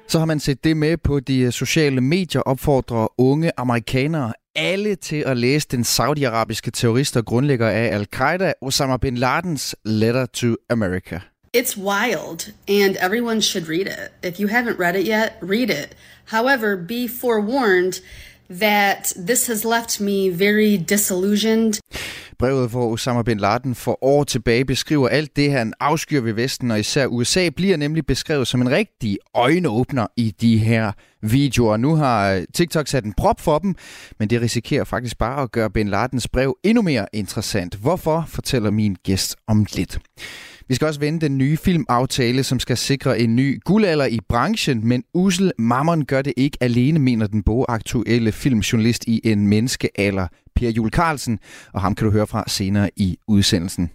[0.08, 5.24] Så har man set det med på de sociale medier, opfordrer unge amerikanere alle til
[5.26, 11.20] at læse den saudiarabiske terrorist og grundlægger af Al-Qaida, Osama bin Ladens Letter to America.
[11.56, 14.12] It's wild, and everyone should read it.
[14.22, 15.96] If you haven't read it yet, read it.
[16.26, 18.02] However, be forewarned
[18.60, 21.80] that this has left me very disillusioned.
[22.38, 26.72] Brevet, hvor Osama bin Laden for år tilbage beskriver alt det, han afskyr ved Vesten,
[26.72, 30.92] og især USA, bliver nemlig beskrevet som en rigtig øjenåbner i de her
[31.22, 31.78] videoer.
[31.78, 33.76] Nu har øh, TikTok sat en prop for dem,
[34.20, 37.76] men det risikerer faktisk bare at gøre bin Ladens brev endnu mere interessant.
[37.76, 40.00] Hvorfor, fortæller min gæst om lidt.
[40.68, 44.88] Vi skal også vende den nye filmaftale, som skal sikre en ny guldalder i branchen,
[44.88, 50.70] men Usel Mammon gør det ikke alene, mener den aktuelle filmjournalist i en menneskealder, Per
[50.70, 51.40] Jul Carlsen,
[51.74, 53.90] og ham kan du høre fra senere i udsendelsen.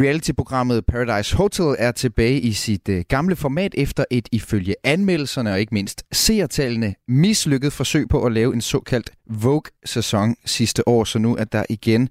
[0.00, 5.60] Reality-programmet Paradise Hotel er tilbage i sit øh, gamle format efter et ifølge anmeldelserne og
[5.60, 11.36] ikke mindst seertallene mislykket forsøg på at lave en såkaldt Vogue-sæson sidste år, så nu
[11.36, 12.08] er der igen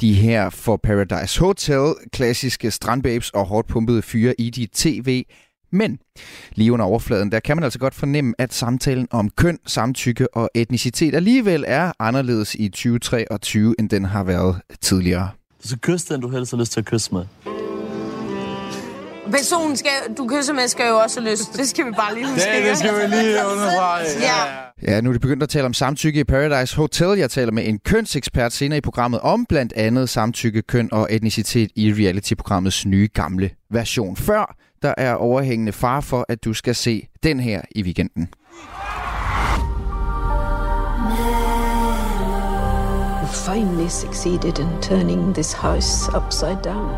[0.00, 5.24] de her for Paradise Hotel klassiske strandbabes og hårdt pumpede fyre i de tv
[5.72, 5.98] men
[6.54, 10.50] lige under overfladen, der kan man altså godt fornemme, at samtalen om køn, samtykke og
[10.54, 15.30] etnicitet alligevel er anderledes i 2023, end den har været tidligere.
[15.62, 17.24] Du skal kysse den, du helst har lyst til at kysse med.
[19.30, 21.56] Personen, skal, du kysser med, skal jo også have lyst.
[21.56, 22.50] Det skal vi bare lige huske.
[22.56, 24.04] Det, det skal vi lige understrege.
[24.20, 24.92] Ja.
[24.92, 27.18] Ja, nu er det begyndt at tale om samtykke i Paradise Hotel.
[27.18, 31.70] Jeg taler med en kønsekspert senere i programmet om blandt andet samtykke, køn og etnicitet
[31.76, 34.16] i reality-programmets nye gamle version.
[34.16, 38.28] Før der er overhængende far for, at du skal se den her i weekenden.
[43.32, 46.88] Finally succeeded in turning this house upside down.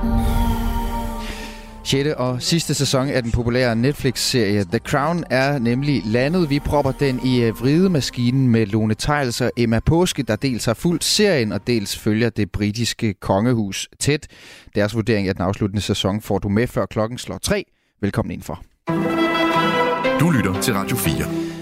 [1.85, 2.09] 6.
[2.17, 6.51] og sidste sæson af den populære Netflix-serie The Crown er nemlig landet.
[6.51, 10.75] Vi propper den i øh, vridemaskinen med Lone Tejls og Emma Påske, der dels har
[10.75, 14.27] fulgt serien og dels følger det britiske kongehus tæt.
[14.75, 17.65] Deres vurdering af den afsluttende sæson får du med før klokken slår 3.
[18.01, 18.63] Velkommen indenfor.
[20.21, 21.54] Du lytter til Radio 4.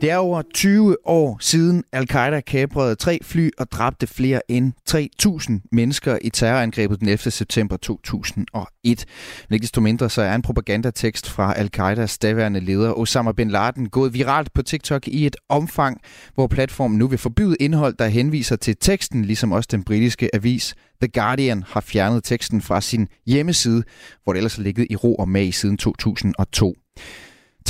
[0.00, 5.68] Det er over 20 år siden al-Qaida kaprede tre fly og dræbte flere end 3.000
[5.72, 7.18] mennesker i terrorangrebet den 11.
[7.18, 9.04] september 2001.
[9.48, 13.88] Men ikke desto mindre så er en propagandatekst fra al-Qaidas daværende leder Osama bin Laden
[13.88, 16.00] gået viralt på TikTok i et omfang,
[16.34, 20.74] hvor platformen nu vil forbyde indhold, der henviser til teksten, ligesom også den britiske avis
[21.02, 23.82] The Guardian har fjernet teksten fra sin hjemmeside,
[24.24, 26.74] hvor det ellers har ligget i ro og mag siden 2002.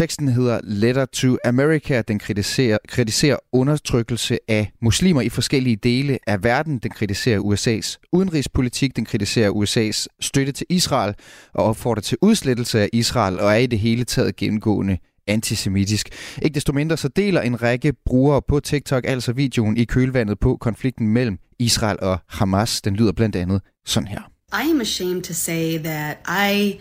[0.00, 2.02] Teksten hedder Letter to America.
[2.08, 6.78] Den kritiserer, kritiserer undertrykkelse af muslimer i forskellige dele af verden.
[6.78, 8.96] Den kritiserer USA's udenrigspolitik.
[8.96, 11.14] Den kritiserer USA's støtte til Israel
[11.54, 16.08] og opfordrer til udslettelse af Israel og er i det hele taget gennemgående antisemitisk.
[16.42, 20.56] Ikke desto mindre så deler en række brugere på TikTok altså videoen i kølvandet på
[20.56, 22.82] konflikten mellem Israel og Hamas.
[22.82, 24.20] Den lyder blandt andet sådan her.
[24.52, 26.16] I am ashamed to say that
[26.52, 26.80] I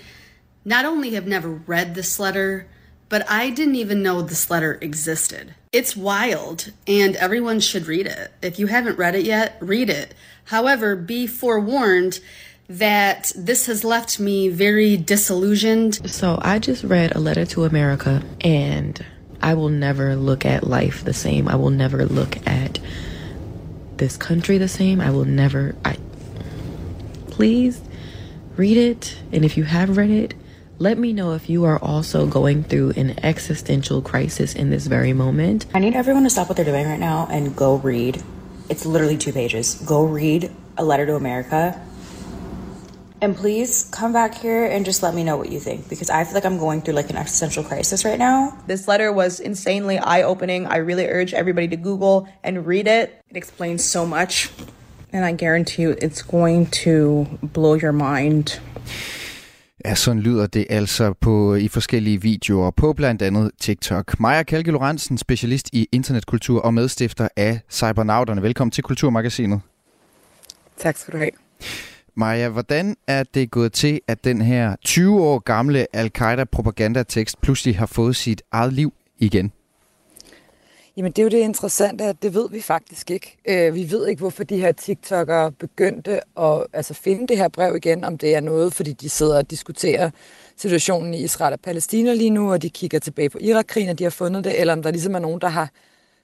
[0.66, 2.60] not only have never read this letter,
[3.10, 5.56] but I didn't even know this letter existed.
[5.72, 8.32] It's wild, and everyone should read it.
[8.42, 10.14] If you haven't read it yet, read it.
[10.46, 12.20] However, be forewarned
[12.70, 16.10] that this has left me very disillusioned.
[16.10, 19.04] So I just read A Letter to America, and
[19.42, 21.48] I will never look at life the same.
[21.48, 22.80] I will never look at
[23.98, 25.02] this country the same.
[25.02, 25.76] I will never.
[25.84, 25.98] I
[27.28, 27.82] please
[28.56, 30.34] read it, and if you have read it,
[30.80, 35.12] let me know if you are also going through an existential crisis in this very
[35.12, 35.66] moment.
[35.74, 38.24] I need everyone to stop what they're doing right now and go read.
[38.70, 39.76] It's literally two pages.
[39.76, 41.86] Go read A Letter to America.
[43.22, 46.24] And please come back here and just let me know what you think because I
[46.24, 48.58] feel like I'm going through like an existential crisis right now.
[48.66, 50.66] This letter was insanely eye opening.
[50.66, 53.22] I really urge everybody to Google and read it.
[53.30, 54.50] It explains so much.
[55.12, 58.62] And I guarantee you it's going to blow your mind.
[59.86, 64.20] Ja, sådan lyder det altså på, i forskellige videoer på blandt andet TikTok.
[64.20, 68.42] Maja Kalke Lorentzen, specialist i internetkultur og medstifter af Cybernauterne.
[68.42, 69.62] Velkommen til Kulturmagasinet.
[70.78, 71.30] Tak skal du have.
[72.16, 77.86] Maja, hvordan er det gået til, at den her 20 år gamle al-Qaida-propagandatekst pludselig har
[77.86, 79.52] fået sit eget liv igen?
[81.00, 83.38] Jamen det er jo det interessante, at det ved vi faktisk ikke.
[83.48, 87.76] Øh, vi ved ikke, hvorfor de her TikTokere begyndte at altså, finde det her brev
[87.76, 90.10] igen, om det er noget, fordi de sidder og diskuterer
[90.58, 94.04] situationen i Israel og Palæstina lige nu, og de kigger tilbage på Irakkrigen, og de
[94.04, 95.72] har fundet det, eller om der ligesom er nogen, der har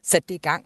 [0.03, 0.65] sat det i gang.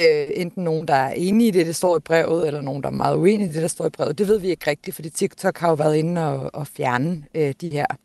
[0.00, 2.88] Øh, enten nogen, der er enige i det, der står i brevet, eller nogen, der
[2.88, 4.18] er meget uenige i det, der står i brevet.
[4.18, 7.54] Det ved vi ikke rigtigt, fordi TikTok har jo været inde og, og fjerne øh,
[7.60, 7.86] de her.
[7.90, 7.96] Øh,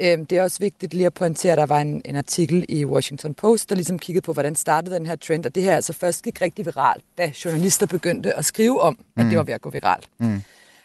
[0.00, 3.34] det er også vigtigt lige at pointere, at der var en, en artikel i Washington
[3.34, 6.24] Post, der ligesom kiggede på, hvordan startede den her trend, og det her altså først
[6.24, 9.28] gik rigtig viralt, da journalister begyndte at skrive om, at mm.
[9.28, 10.08] det var ved at gå viralt.
[10.18, 10.42] Mm.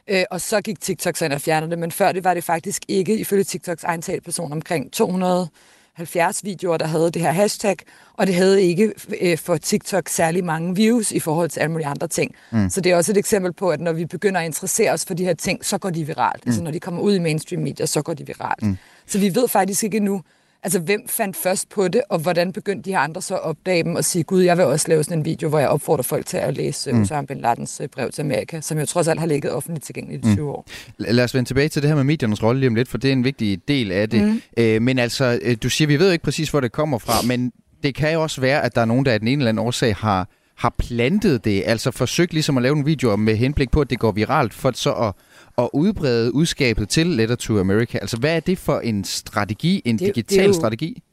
[0.07, 2.43] Øh, og så gik TikTok så ind og fjernede det, men før det var det
[2.43, 5.49] faktisk ikke, ifølge TikToks egen talperson, omkring 200
[5.95, 7.75] 70 videoer, der havde det her hashtag,
[8.13, 11.87] og det havde ikke øh, for TikTok særlig mange views i forhold til alle mulige
[11.87, 12.35] andre ting.
[12.51, 12.69] Mm.
[12.69, 15.13] Så det er også et eksempel på, at når vi begynder at interessere os for
[15.13, 16.45] de her ting, så går de viralt.
[16.45, 16.49] Mm.
[16.49, 18.63] Altså når de kommer ud i mainstream medier, så går de viralt.
[18.63, 18.77] Mm.
[19.07, 20.21] Så vi ved faktisk ikke endnu,
[20.63, 23.83] altså hvem fandt først på det, og hvordan begyndte de her andre så at opdage
[23.83, 26.25] dem og sige, gud, jeg vil også lave sådan en video, hvor jeg opfordrer folk
[26.25, 27.01] til at læse mm.
[27.01, 30.25] Osama Bin Ladens øh, brev til Amerika, som jo trods alt har ligget offentligt tilgængeligt
[30.25, 30.49] i 20 mm.
[30.49, 30.67] år.
[30.97, 33.07] Lad os vende tilbage til det her med mediernes rolle lige om lidt, for det
[33.07, 34.23] er en vigtig del af det.
[34.23, 34.41] Mm.
[34.57, 37.51] Øh, men altså, øh, du siger, vi ved ikke præcis, hvor det kommer fra, men
[37.83, 39.65] det kan jo også være, at der er nogen, der af den ene eller anden
[39.65, 43.81] årsag har har plantet det, altså forsøgt ligesom at lave en video med henblik på,
[43.81, 45.13] at det går viralt, for så at
[45.57, 47.97] at udbrede udskabet til Letter to America.
[47.97, 51.03] Altså, hvad er det for en strategi, en det, digital det er jo, strategi?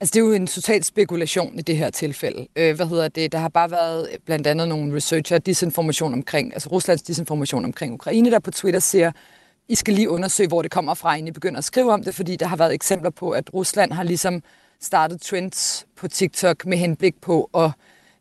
[0.00, 2.46] Altså, det er jo en total spekulation i det her tilfælde.
[2.56, 3.32] Øh, hvad hedder det?
[3.32, 8.30] Der har bare været blandt andet nogle researcher, disinformation omkring, altså Ruslands disinformation omkring Ukraine,
[8.30, 9.12] der på Twitter siger,
[9.68, 12.14] I skal lige undersøge, hvor det kommer fra, inden I begynder at skrive om det,
[12.14, 14.42] fordi der har været eksempler på, at Rusland har ligesom
[14.80, 17.70] startet trends på TikTok med henblik på at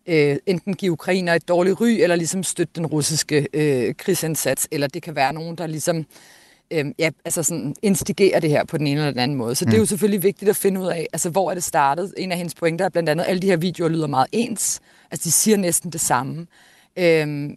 [0.09, 4.87] øh, enten give ukrainer et dårligt ry, eller ligesom støtte den russiske øh, krigsindsats, eller
[4.87, 6.05] det kan være nogen, der ligesom
[6.71, 9.55] øh, ja, altså sådan instigerer det her på den ene eller den anden måde.
[9.55, 9.69] Så mm.
[9.69, 9.87] det er jo mm.
[9.87, 12.13] selvfølgelig vigtigt at finde ud af, altså hvor er det startet.
[12.17, 14.79] En af hendes pointer er blandt andet, at alle de her videoer lyder meget ens.
[15.11, 16.47] Altså de siger næsten det samme.
[16.97, 17.53] Øhm,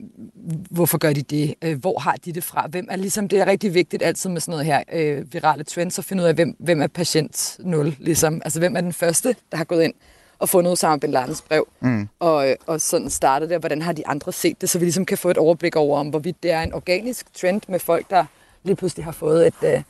[0.71, 1.55] hvorfor gør de det?
[1.65, 2.67] Øh, hvor har de det fra?
[2.71, 5.99] Hvem er ligesom, det er rigtig vigtigt altid med sådan noget her øh, virale trends,
[5.99, 8.43] at finde ud af, hvem, hvem er patient 0, ligesom.
[8.45, 9.95] Altså hvem er den første, der har gået ind
[10.43, 12.09] og fundet Osama Bin Ladens brev, mm.
[12.21, 15.05] og, øh, og sådan startet det, hvordan har de andre set det, så vi ligesom
[15.05, 18.25] kan få et overblik over, om hvorvidt det er en organisk trend med folk, der
[18.65, 19.83] lige pludselig har fået et, øh,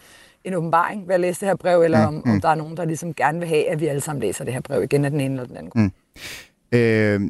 [0.44, 2.16] en åbenbaring ved at læse det her brev, eller mm.
[2.16, 4.44] om, om der er nogen, der ligesom gerne vil have, at vi alle sammen læser
[4.44, 5.84] det her brev igen af den ene eller den anden grund.
[5.84, 6.78] Mm.
[6.78, 7.20] Øh,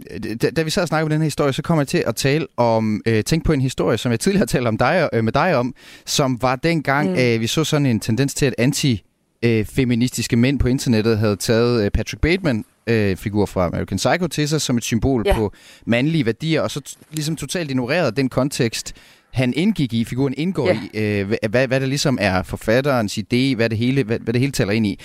[0.42, 2.16] da, da vi sad og snakkede om den her historie, så kom jeg til at
[2.16, 5.32] tale om, øh, tænk på en historie, som jeg tidligere talte om dig, øh, med
[5.32, 5.75] dig om,
[6.06, 7.18] som var dengang, mm.
[7.18, 9.04] øh, vi så sådan en tendens til, at anti
[9.42, 14.26] øh, feministiske mænd på internettet havde taget øh, Patrick Bateman, øh, figur fra American Psycho,
[14.26, 15.36] til sig som et symbol ja.
[15.36, 15.52] på
[15.86, 18.94] mandlige værdier, og så ligesom totalt ignoreret den kontekst,
[19.32, 20.80] han indgik i, figuren indgår ja.
[20.94, 24.40] i, øh, hvad, hvad det ligesom er forfatterens idé, hvad det hele, hvad, hvad det
[24.40, 25.00] hele taler ind i.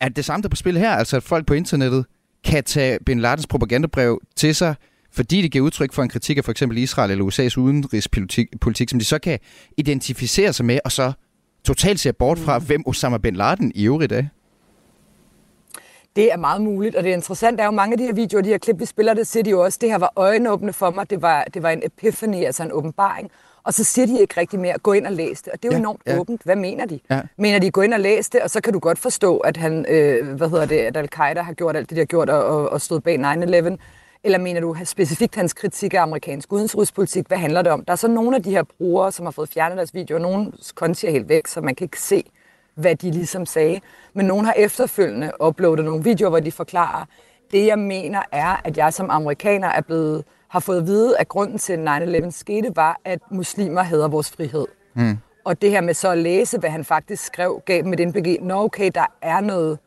[0.00, 2.04] Er det samme der på spil her, altså at folk på internettet
[2.44, 4.74] kan tage Bin Ladens propagandabrev til sig,
[5.12, 8.90] fordi det giver udtryk for en kritik af for eksempel Israel eller USA's udenrigspolitik, politik,
[8.90, 9.38] som de så kan
[9.76, 11.12] identificere sig med, og så
[11.66, 12.64] totalt ser bort fra, mm.
[12.64, 14.24] hvem Osama Bin Laden i øvrigt er?
[16.16, 18.12] Det er meget muligt, og det er interessant, der er jo mange af de her
[18.12, 20.72] videoer, de her klip, vi spiller, det siger de jo også, det her var øjenåbne
[20.72, 23.30] for mig, det var, det var en epiphany, altså en åbenbaring,
[23.62, 25.52] og så siger de ikke rigtig mere, gå ind og læs det.
[25.52, 26.18] Og det er jo ja, enormt ja.
[26.18, 26.42] åbent.
[26.42, 27.00] Hvad mener de?
[27.10, 27.20] Ja.
[27.36, 29.86] Mener de, gå ind og læs det, og så kan du godt forstå, at han,
[29.88, 32.68] øh, hvad hedder det, at Al-Qaida har gjort alt det, de har gjort, og, og,
[32.68, 33.76] og stået bag 9-11?
[34.26, 37.28] Eller mener du specifikt hans kritik af amerikansk udenrigspolitik?
[37.28, 37.84] Hvad handler det om?
[37.84, 40.20] Der er så nogle af de her brugere, som har fået fjernet deres videoer.
[40.20, 42.24] Nogle konti er helt væk, så man kan ikke se,
[42.74, 43.80] hvad de ligesom sagde.
[44.14, 47.04] Men nogen har efterfølgende uploadet nogle videoer, hvor de forklarer,
[47.50, 51.28] det jeg mener er, at jeg som amerikaner er blevet, har fået at vide, at
[51.28, 54.66] grunden til, at 9-11 skete, var, at muslimer hader vores frihed.
[54.94, 55.18] Mm.
[55.44, 58.42] Og det her med så at læse, hvad han faktisk skrev, gav dem et indblik
[58.42, 59.78] Nå okay, der er noget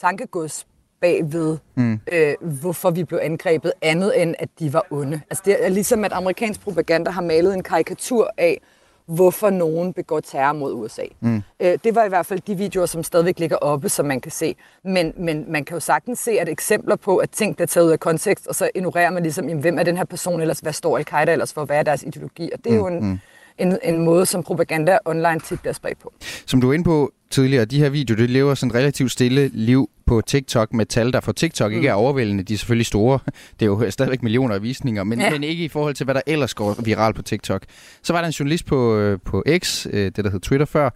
[0.00, 0.66] tankegods
[1.06, 2.00] bagved, mm.
[2.12, 5.20] øh, hvorfor vi blev angrebet, andet end at de var onde.
[5.30, 8.60] Altså det er ligesom, at amerikansk propaganda har malet en karikatur af,
[9.06, 11.02] hvorfor nogen begår terror mod USA.
[11.20, 11.42] Mm.
[11.60, 14.32] Øh, det var i hvert fald de videoer, som stadigvæk ligger oppe, som man kan
[14.32, 14.56] se.
[14.84, 17.90] Men, men man kan jo sagtens se, at eksempler på, at ting bliver taget ud
[17.90, 20.72] af kontekst, og så ignorerer man ligesom, jamen, hvem er den her person ellers, hvad
[20.72, 22.50] står Al-Qaida ellers for, hvad er deres ideologi?
[22.52, 22.80] Og det er mm.
[22.80, 23.18] jo en, mm
[23.58, 26.12] en, en måde, som propaganda online tit bliver spredt på.
[26.46, 29.90] Som du er inde på tidligere, de her videoer, det lever sådan relativt stille liv
[30.06, 31.76] på TikTok med tal, der for TikTok mm.
[31.76, 32.42] ikke er overvældende.
[32.42, 33.18] De er selvfølgelig store.
[33.60, 35.30] Det er jo stadigvæk millioner af visninger, men, ja.
[35.30, 37.62] men ikke i forhold til, hvad der ellers går viralt på TikTok.
[38.02, 40.90] Så var der en journalist på, øh, på X, øh, det der hed Twitter før,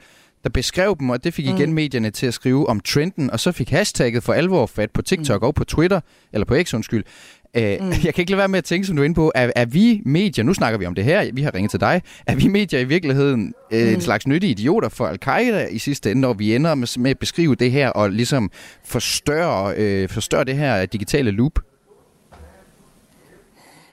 [0.45, 1.75] der beskrev dem, og det fik igen mm.
[1.75, 5.43] medierne til at skrive om trenden, og så fik hashtagget for alvor fat på TikTok
[5.43, 5.47] mm.
[5.47, 6.01] og på Twitter,
[6.33, 7.05] eller på X undskyld,
[7.55, 7.91] Øh, mm.
[8.05, 9.65] Jeg kan ikke lade være med at tænke, som du er inde på, er, er
[9.65, 12.49] vi medier, nu snakker vi om det her, vi har ringet til dig, er vi
[12.49, 13.95] medier i virkeligheden øh, mm.
[13.95, 17.19] en slags nyttige idioter for Al-Qaida i sidste ende, når vi ender med, med at
[17.19, 18.51] beskrive det her og ligesom
[18.85, 21.59] forstørre, øh, forstørre det her digitale loop?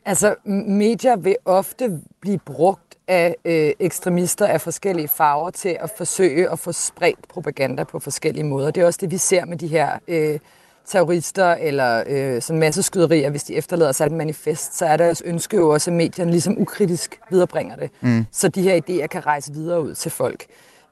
[0.05, 0.35] Altså,
[0.67, 6.59] medier vil ofte blive brugt af øh, ekstremister af forskellige farver til at forsøge at
[6.59, 8.71] få spredt propaganda på forskellige måder.
[8.71, 10.39] Det er også det, vi ser med de her øh,
[10.87, 15.21] terrorister eller øh, sådan masse skyderier, hvis de efterlader sig et manifest, så er deres
[15.25, 18.25] ønske jo også, at medierne ligesom ukritisk viderebringer det, mm.
[18.31, 20.45] så de her idéer kan rejse videre ud til folk.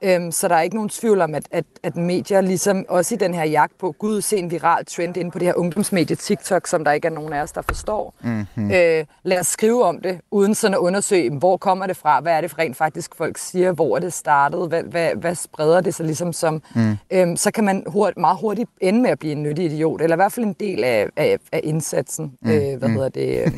[0.05, 3.17] Øhm, så der er ikke nogen tvivl om, at, at, at medier, ligesom også i
[3.17, 6.67] den her jagt på, gud, se en viral trend inde på det her ungdomsmedie TikTok,
[6.67, 8.13] som der ikke er nogen af os, der forstår.
[8.23, 8.71] Mm-hmm.
[8.71, 12.33] Øh, lad os skrive om det, uden sådan at undersøge, hvor kommer det fra, hvad
[12.33, 15.81] er det for rent faktisk folk siger, hvor er det startet, hvad, hvad, hvad spreder
[15.81, 16.61] det sig ligesom som.
[16.75, 16.97] Mm.
[17.11, 20.15] Øhm, så kan man hurt, meget hurtigt ende med at blive en nyttig idiot, eller
[20.15, 22.51] i hvert fald en del af, af, af indsatsen, mm.
[22.51, 22.95] øh, hvad mm.
[22.95, 23.51] hedder det, øh,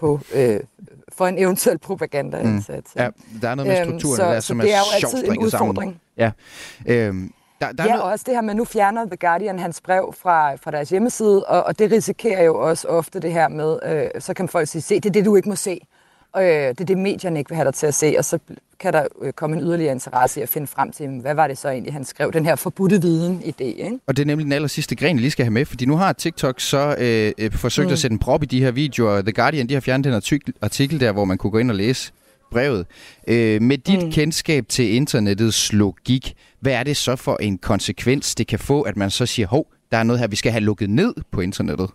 [0.00, 0.20] på...
[0.34, 0.60] Øh,
[1.16, 2.94] for en eventuel propagandaindsats.
[2.94, 3.00] Mm.
[3.00, 3.08] Ja,
[3.42, 5.28] der er noget med strukturen øhm, så, der, som så det er, er jo altid
[5.28, 6.00] en udfordring.
[6.16, 6.32] Sammen.
[6.86, 6.96] Ja.
[7.06, 8.12] Øhm, der, der ja, er noget...
[8.12, 11.64] også det her med, nu fjerner The Guardian hans brev fra, fra deres hjemmeside, og,
[11.64, 14.94] og det risikerer jo også ofte det her med, øh, så kan folk sige, se,
[14.94, 15.80] det er det, du ikke må se.
[16.38, 18.38] Øh, det er det, medierne ikke vil have dig til at se, og så
[18.80, 21.58] kan der øh, komme en yderligere interesse i at finde frem til, hvad var det
[21.58, 23.64] så egentlig, han skrev, den her forbudte viden-idé.
[23.64, 23.98] Ikke?
[24.06, 25.96] Og det er nemlig den aller sidste gren, jeg lige skal have med, fordi nu
[25.96, 27.92] har TikTok så øh, øh, forsøgt mm.
[27.92, 29.22] at sætte en prop i de her videoer.
[29.22, 31.76] The Guardian, de har fjernet den artikel, artikel der, hvor man kunne gå ind og
[31.76, 32.12] læse
[32.50, 32.86] brevet.
[33.28, 34.12] Øh, med dit mm.
[34.12, 38.96] kendskab til internettets logik, hvad er det så for en konsekvens, det kan få, at
[38.96, 41.90] man så siger, hov, der er noget her, vi skal have lukket ned på internettet?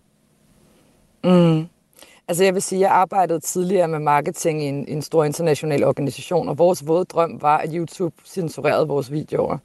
[1.23, 1.65] Mm.
[2.27, 5.83] Altså jeg vil sige, at jeg arbejdede tidligere med marketing i en, en stor international
[5.83, 9.57] organisation, og vores våde drøm var, at YouTube censurerede vores videoer.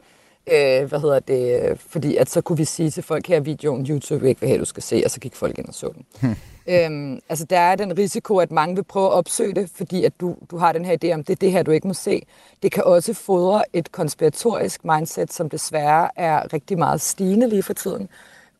[0.53, 1.81] Øh, hvad hedder det?
[1.81, 4.65] Fordi at så kunne vi sige til folk, her videoen YouTube ikke vil have, du
[4.65, 6.05] skal se, og så gik folk ind og så den.
[6.21, 6.37] Hmm.
[6.69, 10.13] Øhm, altså der er den risiko, at mange vil prøve at opsøge det, fordi at
[10.21, 12.23] du, du har den her idé om, det er det her, du ikke må se.
[12.63, 17.73] Det kan også fodre et konspiratorisk mindset, som desværre er rigtig meget stigende lige for
[17.73, 18.09] tiden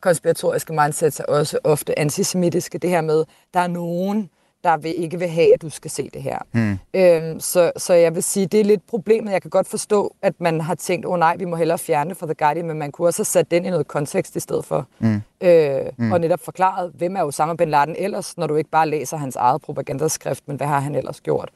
[0.01, 2.77] konspiratoriske mindsets er også ofte antisemitiske.
[2.77, 4.29] Det her med, der er nogen,
[4.63, 6.39] der vil ikke vil have, at du skal se det her.
[6.51, 6.79] Mm.
[6.93, 9.31] Øhm, så, så jeg vil sige, det er lidt problemet.
[9.31, 12.09] Jeg kan godt forstå, at man har tænkt, åh oh, nej, vi må hellere fjerne
[12.09, 14.39] det fra The Guardian, men man kunne også have sat den i noget kontekst i
[14.39, 14.87] stedet for.
[14.99, 15.21] Mm.
[15.41, 16.11] Øh, mm.
[16.11, 19.35] Og netop forklaret, hvem er Osama Bin Laden ellers, når du ikke bare læser hans
[19.35, 21.49] eget propagandaskrift, men hvad har han ellers gjort?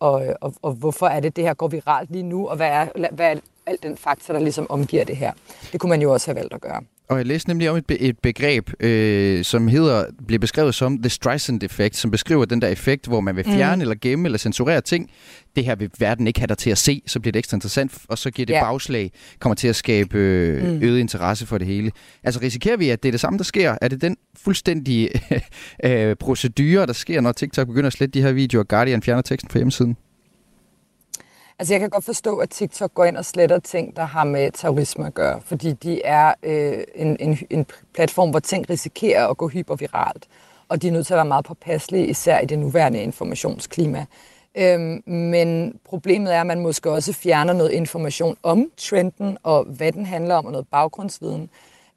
[0.00, 2.86] Og, og, og hvorfor er det, det her går viralt lige nu, og hvad er,
[3.12, 5.32] hvad er al den fakta, der ligesom omgiver det her?
[5.72, 6.82] Det kunne man jo også have valgt at gøre.
[7.08, 11.02] Og jeg læste nemlig om et, be- et begreb, øh, som hedder, bliver beskrevet som
[11.02, 13.80] The Streisand Effect, som beskriver den der effekt, hvor man vil fjerne mm.
[13.80, 15.10] eller gemme eller censurere ting.
[15.56, 17.92] Det her vil verden ikke have dig til at se, så bliver det ekstra interessant,
[18.08, 18.64] og så giver det yeah.
[18.64, 20.82] bagslag, kommer til at skabe øh, mm.
[20.82, 21.90] øget interesse for det hele.
[22.24, 23.76] Altså risikerer vi, at det er det samme, der sker?
[23.82, 25.10] Er det den fuldstændige
[25.84, 29.22] øh, procedure, der sker, når TikTok begynder at slette de her videoer, og Guardian fjerner
[29.22, 29.96] teksten fra hjemmesiden?
[31.58, 34.50] Altså jeg kan godt forstå, at TikTok går ind og sletter ting, der har med
[34.52, 39.36] terrorisme at gøre, fordi de er øh, en, en, en platform, hvor ting risikerer at
[39.36, 40.26] gå hyperviralt,
[40.68, 44.06] og de er nødt til at være meget påpasselige, især i det nuværende informationsklima.
[44.54, 49.92] Øhm, men problemet er, at man måske også fjerner noget information om trenden, og hvad
[49.92, 51.50] den handler om, og noget baggrundsviden.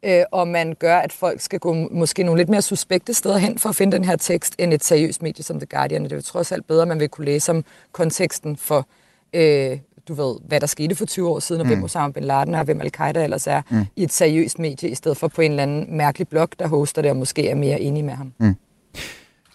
[0.03, 3.59] Øh, og man gør, at folk skal gå måske nogle lidt mere suspekte steder hen
[3.59, 6.03] for at finde den her tekst, end et seriøst medie som The Guardian.
[6.03, 8.87] Det er jo trods alt bedre, at man vil kunne læse om konteksten for
[9.33, 11.73] øh, du ved, hvad der skete for 20 år siden, og mm.
[11.73, 13.85] hvem Osama Bin Laden er, og hvem Al-Qaida ellers er, mm.
[13.95, 17.01] i et seriøst medie, i stedet for på en eller anden mærkelig blog, der hoster
[17.01, 18.33] det, og måske er mere enig med ham.
[18.39, 18.55] Mm.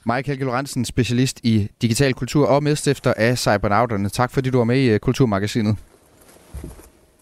[0.06, 4.08] Mike Helge Lorentzen, specialist i digital kultur og medstifter af Cybernauterne.
[4.08, 5.76] Tak fordi du var med i øh, Kulturmagasinet.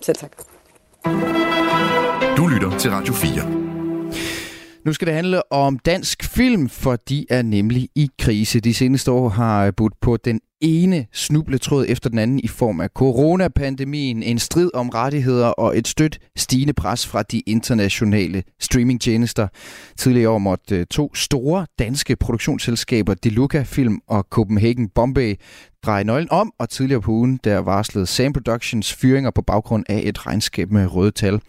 [0.00, 0.32] Selv tak.
[2.37, 3.73] Du lytter til Radio 4.
[4.85, 8.61] Nu skal det handle om dansk film, for de er nemlig i krise.
[8.61, 12.88] De seneste år har budt på den ene snubletråd efter den anden i form af
[12.88, 19.49] coronapandemien, en strid om rettigheder og et stødt stigende pres fra de internationale streamingtjenester.
[19.97, 25.35] Tidligere år måtte øh, to store danske produktionsselskaber, Deluca Film og Copenhagen Bombay,
[25.87, 30.03] dreje nøglen om, og tidligere på ugen der varslede Sam Productions fyringer på baggrund af
[30.05, 31.41] et regnskab med røde tal.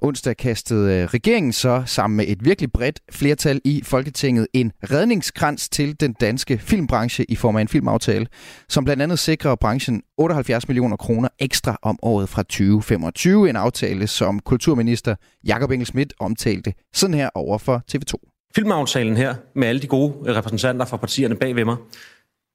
[0.00, 5.68] Onsdag kastede øh, regeringen så sammen med et virkelig bredt flertal i Folketinget en redningskrans
[5.68, 8.26] til den danske filmbranche i form af en filmaftale,
[8.68, 13.50] som blandt andet sikrer branchen 78 millioner kroner ekstra om året fra 2025.
[13.50, 15.14] En aftale, som kulturminister
[15.46, 18.32] Jakob Engel Schmidt omtalte sådan her over for TV2.
[18.56, 21.76] Filmaftalen her, med alle de gode øh, repræsentanter fra partierne bag ved mig,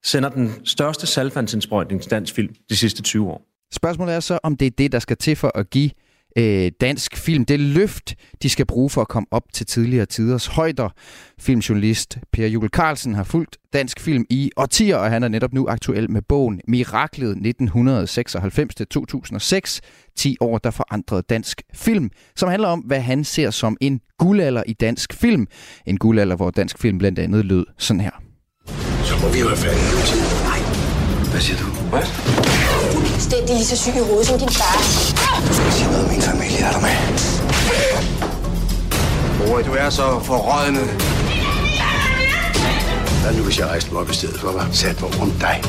[0.04, 3.42] sender den største saltvandsindsprøjtning til dansk film de sidste 20 år.
[3.74, 5.90] Spørgsmålet er så, om det er det, der skal til for at give
[6.38, 7.46] øh, dansk film.
[7.46, 10.90] Det løft, de skal bruge for at komme op til tidligere tiders højder.
[11.40, 15.68] Filmjournalist Per Jule Carlsen har fulgt dansk film i årtier, og han er netop nu
[15.68, 19.80] aktuel med bogen Miraklet 1996-2006.
[20.16, 24.64] 10 år, der forandrede dansk film, som handler om, hvad han ser som en guldalder
[24.68, 25.48] i dansk film.
[25.86, 28.31] En guldalder, hvor dansk film blandt andet lød sådan her.
[29.22, 29.82] Må vi jo have færdig
[30.44, 30.60] Nej.
[31.32, 31.66] Hvad siger du?
[31.66, 32.06] Hvad?
[33.32, 34.78] fuldstændig lige så syg i hovedet som din far.
[35.48, 36.98] Du skal sige noget min familie, er du med?
[39.40, 40.84] Mor, du er så forrådende.
[43.22, 45.64] Hvad nu, hvis jeg rejste mig op i stedet for at sat mig rundt dig?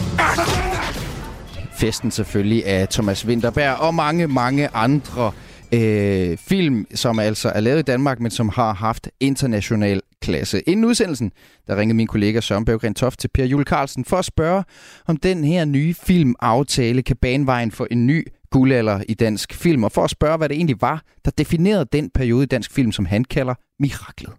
[1.76, 5.32] Festen selvfølgelig af Thomas Winterberg og mange, mange andre
[5.74, 10.60] øh, film, som altså er lavet i Danmark, men som har haft international klasse.
[10.66, 11.32] Inden udsendelsen,
[11.66, 14.64] der ringede min kollega Søren Berggren Toft til Per Jule Carlsen for at spørge,
[15.08, 19.92] om den her nye filmaftale kan banevejen for en ny guldalder i dansk film, og
[19.92, 23.04] for at spørge, hvad det egentlig var, der definerede den periode i dansk film, som
[23.04, 24.32] han kalder miraklet.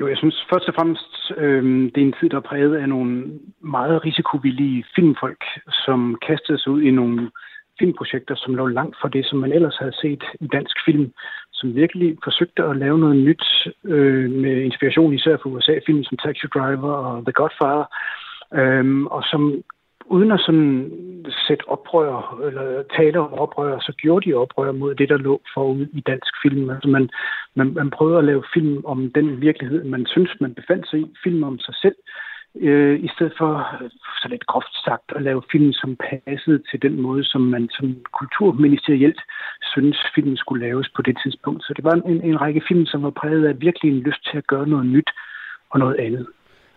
[0.00, 1.62] Jo, jeg synes først og fremmest, øh,
[1.92, 3.10] det er en tid, der er præget af nogle
[3.76, 5.42] meget risikovillige filmfolk,
[5.84, 7.30] som kastede sig ud i nogle
[7.78, 11.12] filmprojekter, som lå langt fra det, som man ellers havde set i dansk film,
[11.52, 16.46] som virkelig forsøgte at lave noget nyt øh, med inspiration især fra USA-film som Taxi
[16.46, 17.86] Driver og The Godfather,
[18.54, 19.62] øh, og som
[20.08, 20.92] uden at sådan
[21.48, 25.86] sætte oprør eller tale om oprør, så gjorde de oprør mod det, der lå forud
[25.92, 26.70] i dansk film.
[26.70, 27.08] Altså man,
[27.54, 31.06] man, man prøvede at lave film om den virkelighed, man synes, man befandt sig i,
[31.24, 31.96] film om sig selv,
[32.60, 33.90] øh, i stedet for, øh,
[34.22, 37.96] så lidt groft sagt, at lave film, som passede til den måde, som man som
[38.18, 39.20] kulturministerielt
[39.62, 41.62] synes, filmen skulle laves på det tidspunkt.
[41.62, 44.38] Så det var en, en række film, som var præget af virkelig en lyst til
[44.38, 45.10] at gøre noget nyt
[45.70, 46.26] og noget andet.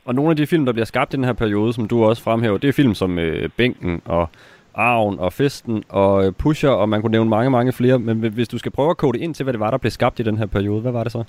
[0.05, 2.24] Og nogle af de film, der bliver skabt i den her periode, som du også
[2.24, 4.29] fremhæver, det er film som øh, Bænken og
[4.74, 8.00] Arven og Festen og øh, Pusher, og man kunne nævne mange, mange flere.
[8.00, 10.19] Men hvis du skal prøve at kode ind til, hvad det var, der blev skabt
[10.19, 11.24] i den her periode, hvad var det så?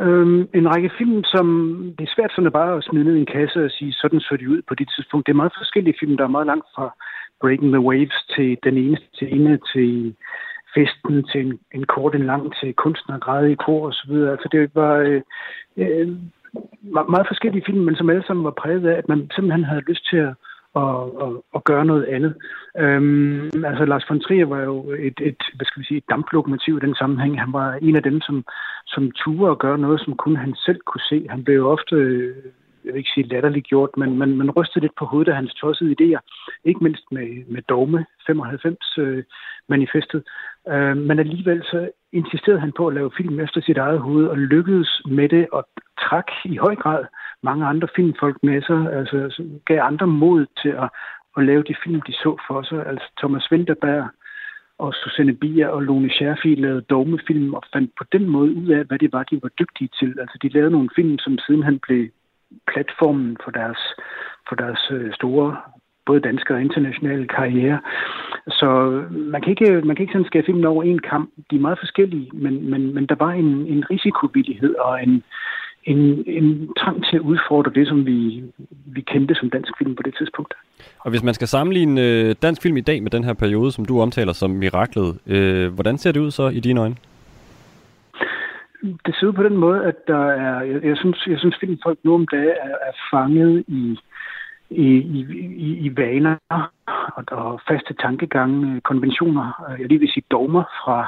[0.00, 1.46] Øhm, en række film, som
[1.98, 4.36] det er svært sådan bare at smide ned i en kasse og sige, sådan så
[4.40, 5.26] de ud på det tidspunkt.
[5.26, 6.86] Det er meget forskellige film, der er meget langt fra
[7.40, 10.14] Breaking the Waves til den ene scene til
[10.74, 14.30] festen til en, en kort, en lang til kunstner, græde i kor og så videre.
[14.30, 15.22] Altså det var øh,
[15.76, 16.08] øh,
[17.14, 20.04] meget forskellige film, men som alle sammen var præget af, at man simpelthen havde lyst
[20.10, 20.34] til at,
[20.82, 22.34] og, og, og gøre noget andet.
[22.78, 24.76] Øhm, altså Lars von Trier var jo
[25.08, 27.40] et, et, hvad skal vi sige, et damplokomotiv i den sammenhæng.
[27.40, 28.44] Han var en af dem, som,
[28.86, 31.26] som turde at gøre noget, som kun han selv kunne se.
[31.30, 31.96] Han blev jo ofte
[32.84, 35.54] jeg vil ikke sige latterligt gjort, men man, man rystede lidt på hovedet af hans
[35.54, 36.20] tossede idéer.
[36.64, 40.22] Ikke mindst med, med Dogme 95-manifestet.
[40.68, 44.26] Øh, øhm, men alligevel så insisterede han på at lave film efter sit eget hoved,
[44.26, 45.68] og lykkedes med det, og
[46.00, 47.04] trak i høj grad
[47.48, 50.88] mange andre filmfolk med sig, altså, altså gav andre mod til at,
[51.36, 52.80] at lave de film, de så for sig.
[52.90, 54.04] Altså Thomas Winterberg
[54.78, 58.84] og Susanne Bier og Lone Scherfi lavede dogmefilm og fandt på den måde ud af,
[58.84, 60.10] hvad det var, de var dygtige til.
[60.22, 62.02] Altså de lavede nogle film, som siden han blev
[62.72, 63.80] platformen for deres,
[64.48, 65.56] for deres øh, store
[66.06, 67.80] både danske og internationale karriere.
[68.48, 71.30] Så øh, man kan ikke, man kan ikke sådan skære filmen over en kamp.
[71.50, 75.22] De er meget forskellige, men, men, men der var en, en risikovillighed og en,
[75.86, 78.44] en, en trang til at udfordre det, som vi,
[78.86, 80.54] vi kendte som dansk film på det tidspunkt.
[81.00, 83.84] Og hvis man skal sammenligne øh, dansk film i dag med den her periode, som
[83.84, 86.96] du omtaler som miraklet, øh, hvordan ser det ud så i dine øjne?
[89.06, 91.98] Det ser ud på den måde, at der er, jeg, jeg synes, jeg synes filmfolk
[92.02, 93.98] nu om dagen er, er fanget i,
[94.70, 94.86] i,
[95.56, 96.36] i, i vaner
[97.16, 100.98] og, og faste tankegange, konventioner, jeg lige vil sige dogmer fra,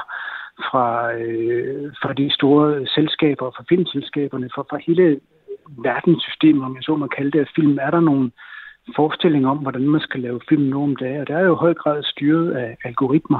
[0.67, 5.19] fra, øh, fra de store selskaber, fra filmselskaberne, fra, fra hele
[5.67, 8.31] verdenssystemet, om jeg så må kalde det, at film, er der nogle
[8.95, 11.63] forestillinger om, hvordan man skal lave film nu om dagen, og det er jo i
[11.65, 13.39] høj grad styret af algoritmer,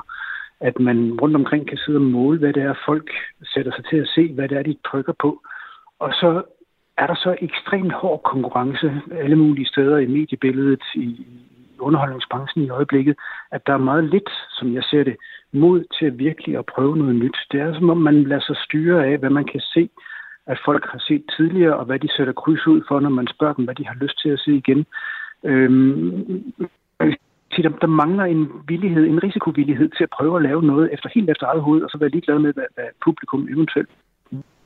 [0.59, 3.11] at man rundt omkring kan sidde og måle, hvad det er, folk
[3.53, 5.41] sætter sig til at se, hvad det er, de trykker på.
[5.99, 6.43] Og så
[6.97, 11.27] er der så ekstremt hård konkurrence alle mulige steder i mediebilledet, i
[11.79, 13.15] underholdningsbranchen i øjeblikket,
[13.51, 15.15] at der er meget lidt, som jeg ser det,
[15.51, 17.37] mod til virkelig at prøve noget nyt.
[17.51, 19.89] Det er som om, man lader sig styre af, hvad man kan se,
[20.47, 23.53] at folk har set tidligere, og hvad de sætter kryds ud for, når man spørger
[23.53, 24.85] dem, hvad de har lyst til at se igen.
[25.43, 26.53] Øhm,
[27.63, 31.29] der, der mangler en villighed, en risikovillighed til at prøve at lave noget efter helt
[31.29, 33.89] efter eget hoved, og så være ligeglad med, hvad, hvad publikum eventuelt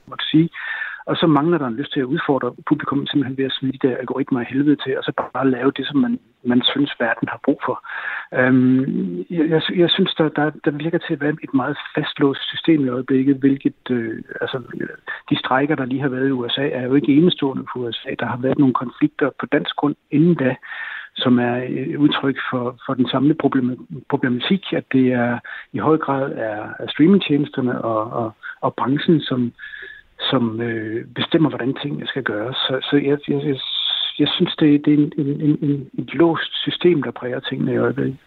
[0.08, 0.50] måtte sige.
[1.06, 3.88] Og så mangler der en lyst til at udfordre publikum simpelthen ved at smide de
[3.88, 7.28] der algoritmer i helvede til, og så bare lave det, som man, man synes, verden
[7.28, 7.78] har brug for.
[8.40, 12.86] Øhm, jeg, jeg synes, der, der, der virker til at være et meget fastlåst system
[12.86, 14.58] i øjeblikket, hvilket øh, altså,
[15.30, 18.10] de strækker, der lige har været i USA, er jo ikke enestående på USA.
[18.20, 20.56] Der har været nogle konflikter på dansk grund inden da,
[21.16, 23.36] som er et udtryk for, for den samme
[24.10, 25.40] problematik, at det er
[25.74, 29.52] i høj grad er, er streamingtjenesterne og, og, og branchen, som,
[30.32, 32.56] som øh, bestemmer, hvordan tingene skal gøres.
[32.56, 33.58] Så, så jeg, jeg, jeg,
[34.20, 37.78] jeg synes, det, det er en, en, en, et låst system, der præger tingene i
[37.78, 38.18] øjeblikket.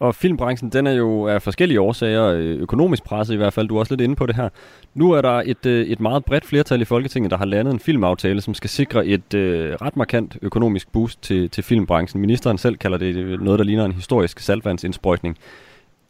[0.00, 3.68] Og filmbranchen, den er jo af forskellige årsager øh, økonomisk presset i hvert fald.
[3.68, 4.48] Du er også lidt inde på det her.
[4.94, 7.80] Nu er der et, øh, et meget bredt flertal i Folketinget, der har landet en
[7.80, 12.20] filmaftale, som skal sikre et øh, ret markant økonomisk boost til, til filmbranchen.
[12.20, 15.36] Ministeren selv kalder det noget, der ligner en historisk salvandsindsprøjtning.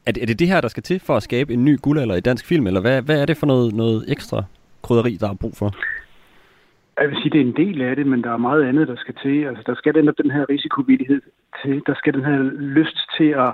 [0.06, 2.14] Er det, er det det her, der skal til for at skabe en ny guldalder
[2.14, 4.44] i dansk film, eller hvad, hvad er det for noget, noget ekstra
[4.82, 5.70] krydderi, der er brug for?
[7.00, 8.96] Jeg vil sige, det er en del af det, men der er meget andet, der
[8.96, 9.44] skal til.
[9.44, 11.22] Altså, der skal den, den her risikovillighed
[11.62, 11.82] til.
[11.86, 12.38] Der skal den her
[12.78, 13.52] lyst til at,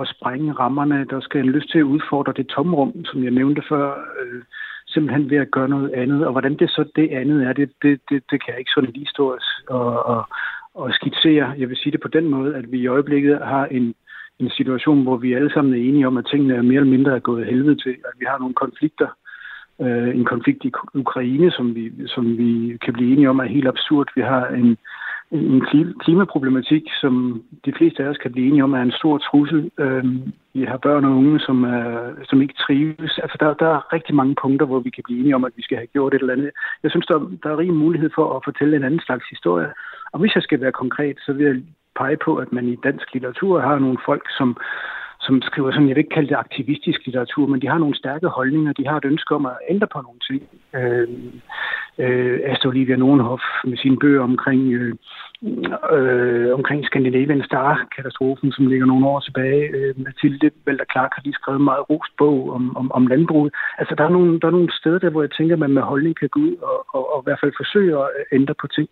[0.00, 1.06] at sprænge rammerne.
[1.10, 3.86] Der skal en lyst til at udfordre det tomrum, som jeg nævnte før,
[4.20, 4.42] øh,
[4.86, 6.26] simpelthen ved at gøre noget andet.
[6.26, 8.90] Og hvordan det så det andet er, det, det, det, det kan jeg ikke sådan
[8.90, 10.24] lige stå og, og,
[10.74, 11.54] og skitsere.
[11.58, 13.94] Jeg vil sige det på den måde, at vi i øjeblikket har en,
[14.38, 17.20] en situation, hvor vi alle sammen er enige om, at tingene er mere eller mindre
[17.20, 17.96] gået helvede til.
[18.08, 19.08] At vi har nogle konflikter,
[19.80, 23.68] øh, en konflikt i Ukraine, som vi, som vi kan blive enige om er helt
[23.68, 24.08] absurd.
[24.16, 24.76] Vi har en,
[25.30, 25.62] en
[26.00, 29.70] klimaproblematik, som de fleste af os kan blive enige om er en stor trussel.
[29.78, 30.04] Øh,
[30.54, 33.18] vi har børn og unge, som, er, som ikke trives.
[33.18, 35.62] Altså, der, der er rigtig mange punkter, hvor vi kan blive enige om, at vi
[35.62, 36.50] skal have gjort et eller andet.
[36.82, 39.68] Jeg synes, der, der er rig mulighed for at fortælle en anden slags historie.
[40.12, 41.62] Og hvis jeg skal være konkret, så vil jeg
[41.96, 44.56] pege på, at man i dansk litteratur har nogle folk, som
[45.26, 48.28] som skriver sådan, jeg vil ikke kalde det aktivistisk litteratur, men de har nogle stærke
[48.28, 50.42] holdninger, de har et ønske om at ændre på nogle ting.
[50.78, 51.08] Øh,
[51.98, 54.94] øh, Astrid Olivia Nordenhoff med sine bøger omkring, øh,
[55.96, 59.62] øh, omkring Scandinavian Star-katastrofen, som ligger nogle år tilbage.
[59.76, 63.54] Øh, Mathilde Valder Clark har lige skrevet en meget rost bog om, om, om landbruget.
[63.78, 65.82] Altså, der er, nogle, der er nogle steder der, hvor jeg tænker, at man med
[65.82, 68.88] holdning kan gå ud og, og, og i hvert fald forsøge at ændre på ting.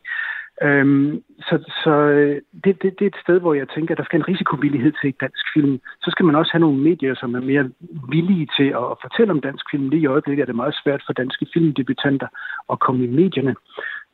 [0.66, 4.04] Øhm, så så øh, det, det, det er et sted, hvor jeg tænker, at der
[4.04, 5.80] skal en risikovillighed til et dansk film.
[6.04, 7.70] Så skal man også have nogle medier, som er mere
[8.08, 9.88] villige til at fortælle om dansk film.
[9.88, 12.28] Lige i øjeblikket er det meget svært for danske filmdebutanter
[12.72, 13.54] at komme i medierne.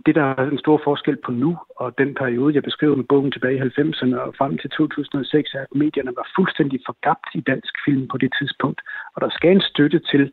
[0.06, 3.32] Det, der er en stor forskel på nu, og den periode, jeg beskriver med bogen
[3.32, 7.74] tilbage i 90'erne og frem til 2006, er, at medierne var fuldstændig forgabt i dansk
[7.84, 8.80] film på det tidspunkt.
[9.14, 10.32] Og der skal en støtte til,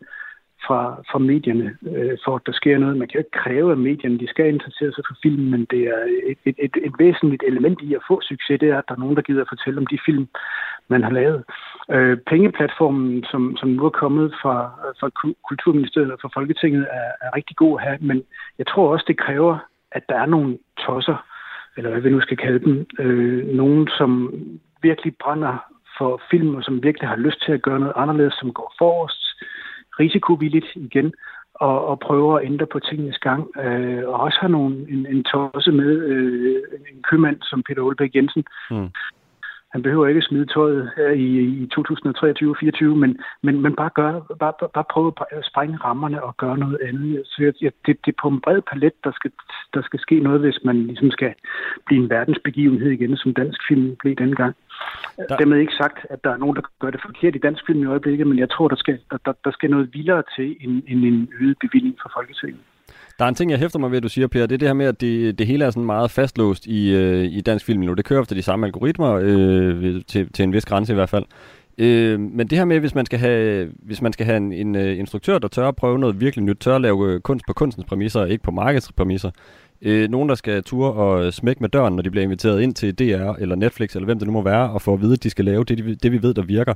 [0.68, 2.98] fra, fra medierne, øh, for at der sker noget.
[2.98, 5.82] Man kan jo ikke kræve af medierne, de skal interessere sig for filmen, men det
[5.96, 6.02] er
[6.32, 9.00] et, et, et, et væsentligt element i at få succes, det er, at der er
[9.00, 10.28] nogen, der gider at fortælle om de film,
[10.88, 11.44] man har lavet.
[11.92, 14.56] Øh, pengeplatformen, som, som nu er kommet fra,
[15.00, 15.10] fra
[15.50, 18.24] Kulturministeriet og fra Folketinget, er, er rigtig god at have, men
[18.60, 19.58] jeg tror også, det kræver,
[19.92, 21.26] at der er nogle tosser,
[21.78, 24.34] eller hvad vi nu skal kalde dem, øh, nogen, som
[24.82, 25.56] virkelig brænder
[25.98, 29.25] for film, og som virkelig har lyst til at gøre noget anderledes, som går forrest,
[30.00, 31.14] risikovilligt igen
[31.54, 33.58] og, og prøver at ændre på tingens gang.
[33.64, 36.56] Øh, og også har nogle, en, en tosse med, øh,
[36.94, 38.90] en købmand som Peter Olbæk Jensen, mm.
[39.76, 41.28] Han behøver ikke smide tøjet her i,
[41.62, 46.58] i 2023-2024, men, men, men bare, gøre, bare, bare prøve at sprænge rammerne og gøre
[46.58, 47.22] noget andet.
[47.26, 49.32] Så jeg, det, det er på en bred palet, der skal,
[49.74, 51.34] der skal ske noget, hvis man ligesom skal
[51.86, 54.56] blive en verdensbegivenhed igen, som dansk film blev dengang.
[55.30, 55.38] Der...
[55.38, 57.86] Dermed ikke sagt, at der er nogen, der gør det forkert i dansk film i
[57.86, 61.30] øjeblikket, men jeg tror, der skal, der, der skal noget vildere til end, end en
[61.42, 62.62] øget bevilling fra Folketinget.
[63.20, 64.68] Der er en ting, jeg hæfter mig ved, at du siger, Per, det er det
[64.68, 67.82] her med, at det, det hele er sådan meget fastlåst i, øh, i dansk film
[67.82, 67.94] nu.
[67.94, 71.26] Det kører efter de samme algoritmer, øh, til, til en vis grænse i hvert fald.
[71.78, 74.76] Øh, men det her med, hvis man skal have, hvis man skal have en, en
[74.76, 77.54] uh, instruktør, der tør at prøve noget virkelig nyt, tør at lave øh, kunst på
[77.54, 79.32] kunstens præmisser, og ikke på markedets præmisser.
[79.82, 83.00] Øh, nogen, der skal ture og smække med døren, når de bliver inviteret ind til
[83.00, 85.30] DR eller Netflix, eller hvem det nu må være, og få at vide, at de
[85.30, 86.74] skal lave det, det vi ved, der virker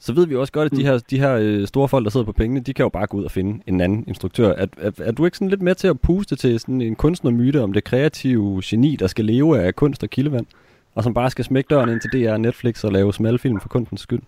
[0.00, 0.84] så ved vi også godt, at de mm.
[0.84, 3.16] her, de her øh, store folk, der sidder på pengene, de kan jo bare gå
[3.16, 4.52] ud og finde en anden instruktør.
[4.52, 7.62] Er, er, er du ikke sådan lidt med til at puste til sådan en kunstnermyte
[7.62, 10.46] om det kreative geni, der skal leve af kunst og kildevand,
[10.94, 14.00] og som bare skal smække døren ind til DR Netflix og lave smalfilm for kundens
[14.00, 14.22] skyld?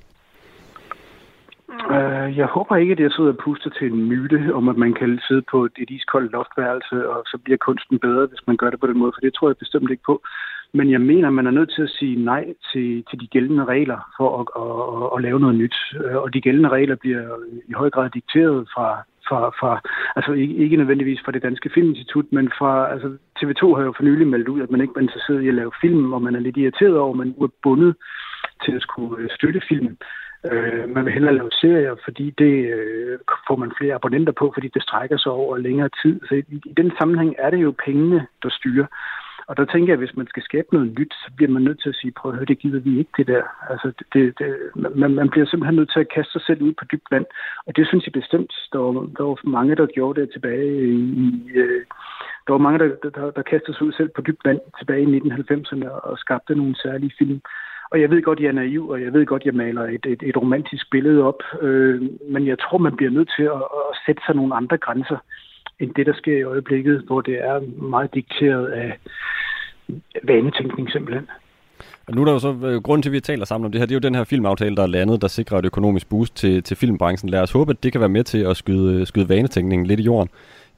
[1.91, 4.95] Uh, jeg håber ikke, at jeg sidder og puster til en myte om, at man
[4.95, 8.81] kan sidde på et iskoldt loftværelse, og så bliver kunsten bedre, hvis man gør det
[8.81, 10.23] på den måde, for det tror jeg bestemt ikke på.
[10.75, 13.65] Men jeg mener, at man er nødt til at sige nej til, til de gældende
[13.65, 15.77] regler for at, at, at, at lave noget nyt.
[16.05, 17.25] Øh, og de gældende regler bliver
[17.69, 19.81] i høj grad dikteret fra, fra, fra
[20.17, 23.09] altså ikke, ikke nødvendigvis fra det Danske Filminstitut, men fra, altså
[23.39, 25.73] TV2 har jo for nylig meldt ud, at man ikke er interesseret i at lave
[25.81, 27.95] film, og man er lidt irriteret over, at man er bundet
[28.65, 29.97] til at skulle øh, støtte film.
[30.53, 34.69] Øh, man vil hellere lave serier, fordi det øh, får man flere abonnenter på, fordi
[34.75, 36.21] det strækker sig over længere tid.
[36.29, 38.87] Så i, i den sammenhæng er det jo pengene, der styrer.
[39.49, 41.81] Og der tænker jeg, at hvis man skal skabe noget nyt, så bliver man nødt
[41.83, 43.43] til at sige, prøv at høre, det gider vi ikke det der.
[43.71, 44.49] Altså, det, det,
[45.01, 47.27] man, man bliver simpelthen nødt til at kaste sig selv ud på dybt vand.
[47.67, 51.51] Og det synes jeg bestemt, der var, der var mange, der gjorde det tilbage i...
[51.55, 51.85] Øh,
[52.47, 55.21] der var mange, der, der, der kastede sig ud selv på dybt vand tilbage i
[55.21, 57.41] 1990'erne og skabte nogle særlige film.
[57.91, 60.23] Og jeg ved godt, jeg er naiv, og jeg ved godt, jeg maler et, et,
[60.23, 64.23] et romantisk billede op, øh, men jeg tror, man bliver nødt til at, at sætte
[64.27, 65.19] sig nogle andre grænser
[65.81, 68.99] end det, der sker i øjeblikket, hvor det er meget dikteret af
[70.23, 71.27] vanetænkning simpelthen.
[72.07, 73.81] Og nu er der jo så, øh, grunden til, at vi taler sammen om det
[73.81, 76.37] her, det er jo den her filmaftale, der er landet, der sikrer et økonomisk boost
[76.37, 77.31] til, til filmbranchen.
[77.31, 80.03] Lad os håbe, at det kan være med til at skyde, skyde vanetænkningen lidt i
[80.03, 80.29] jorden.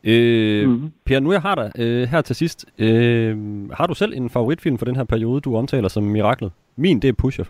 [0.04, 0.92] Øh, mm-hmm.
[1.06, 2.66] Per, nu jeg har dig øh, her til sidst.
[2.78, 3.36] Øh,
[3.72, 6.52] har du selv en favoritfilm for den her periode, du omtaler som miraklet?
[6.76, 7.44] Min, det er Pusher.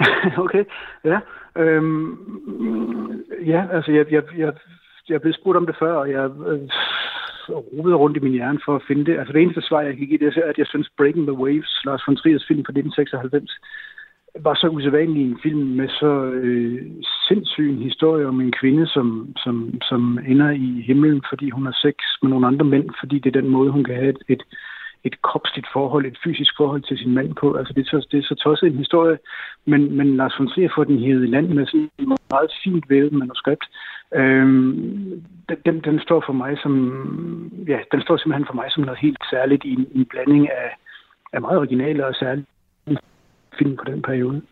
[0.44, 0.64] okay,
[1.04, 1.18] ja.
[1.56, 2.18] Øhm,
[3.46, 4.52] ja, altså jeg, jeg, jeg,
[5.08, 6.60] jeg er blevet spurgt om det før, og jeg øh,
[7.48, 9.18] rodede rundt i min hjerne for at finde det.
[9.18, 11.72] Altså det eneste svar, jeg kan give, det er, at jeg synes Breaking the Waves,
[11.84, 13.50] Lars von Triers film fra 1996,
[14.40, 16.82] var så usædvanlig en film med så øh,
[17.28, 21.76] sindssyg en historie om en kvinde, som, som, som ender i himlen, fordi hun har
[21.82, 24.42] sex med nogle andre mænd, fordi det er den måde, hun kan have et, et,
[25.04, 27.54] et kropsligt forhold, et fysisk forhold til sin mand på.
[27.54, 29.18] Altså det er så, det er så tosset en historie,
[29.66, 32.84] men, men Lars von Trier får den hævet i land med sådan en meget fint
[32.90, 33.64] vævet manuskript.
[34.14, 35.24] Øhm,
[35.66, 36.72] den, den, står for mig som,
[37.68, 40.68] ja, den står simpelthen for mig som noget helt særligt i en, en blanding af,
[41.32, 42.46] af meget originale og særlige
[43.58, 44.42] film på den periode.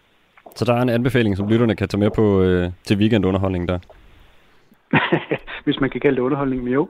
[0.56, 3.78] Så der er en anbefaling, som lytterne kan tage med på øh, til weekendunderholdning der?
[5.64, 6.88] Hvis man kan kalde det underholdning, men jo.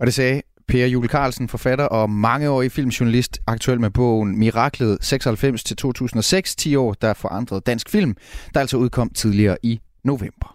[0.00, 6.54] Og det sagde Per Jule Carlsen, forfatter og mangeårig filmjournalist, aktuel med bogen Miraklet 96-2006,
[6.56, 8.16] 10 år, der forandrede dansk film,
[8.54, 10.53] der altså udkom tidligere i november.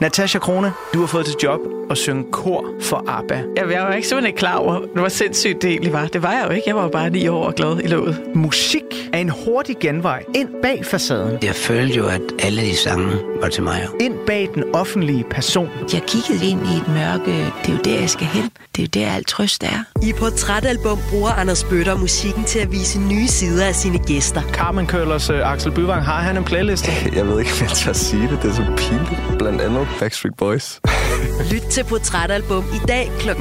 [0.00, 3.34] Natasha Krone, du har fået til job at synge kor for ABBA.
[3.34, 6.06] Jeg, jeg var ikke simpelthen ikke klar over, hvor sindssygt det egentlig var.
[6.06, 6.62] Det var jeg jo ikke.
[6.66, 8.22] Jeg var jo bare ni år og glad i låget.
[8.34, 8.82] Musik
[9.12, 11.38] er en hurtig genvej ind bag facaden.
[11.42, 13.88] Jeg følte jo, at alle de sange var til mig.
[14.00, 15.68] Ind bag den offentlige person.
[15.92, 17.52] Jeg kiggede ind i et mørke.
[17.62, 18.50] Det er jo der, jeg skal hen.
[18.76, 19.84] Det er jo der, alt trøst er.
[20.02, 24.42] I Portrætalbum bruger Anders Bøtter musikken til at vise nye sider af sine gæster.
[24.42, 26.88] Carmen Køllers uh, Axel Byvang, har han en playlist?
[27.16, 28.38] Jeg ved ikke, hvad jeg skal sige det.
[28.42, 29.38] Det er så pinligt.
[29.38, 30.80] Blandt andet Backstreet Boys.
[31.52, 33.30] Lyt til Portrætalbum i dag kl.
[33.30, 33.34] 17.05.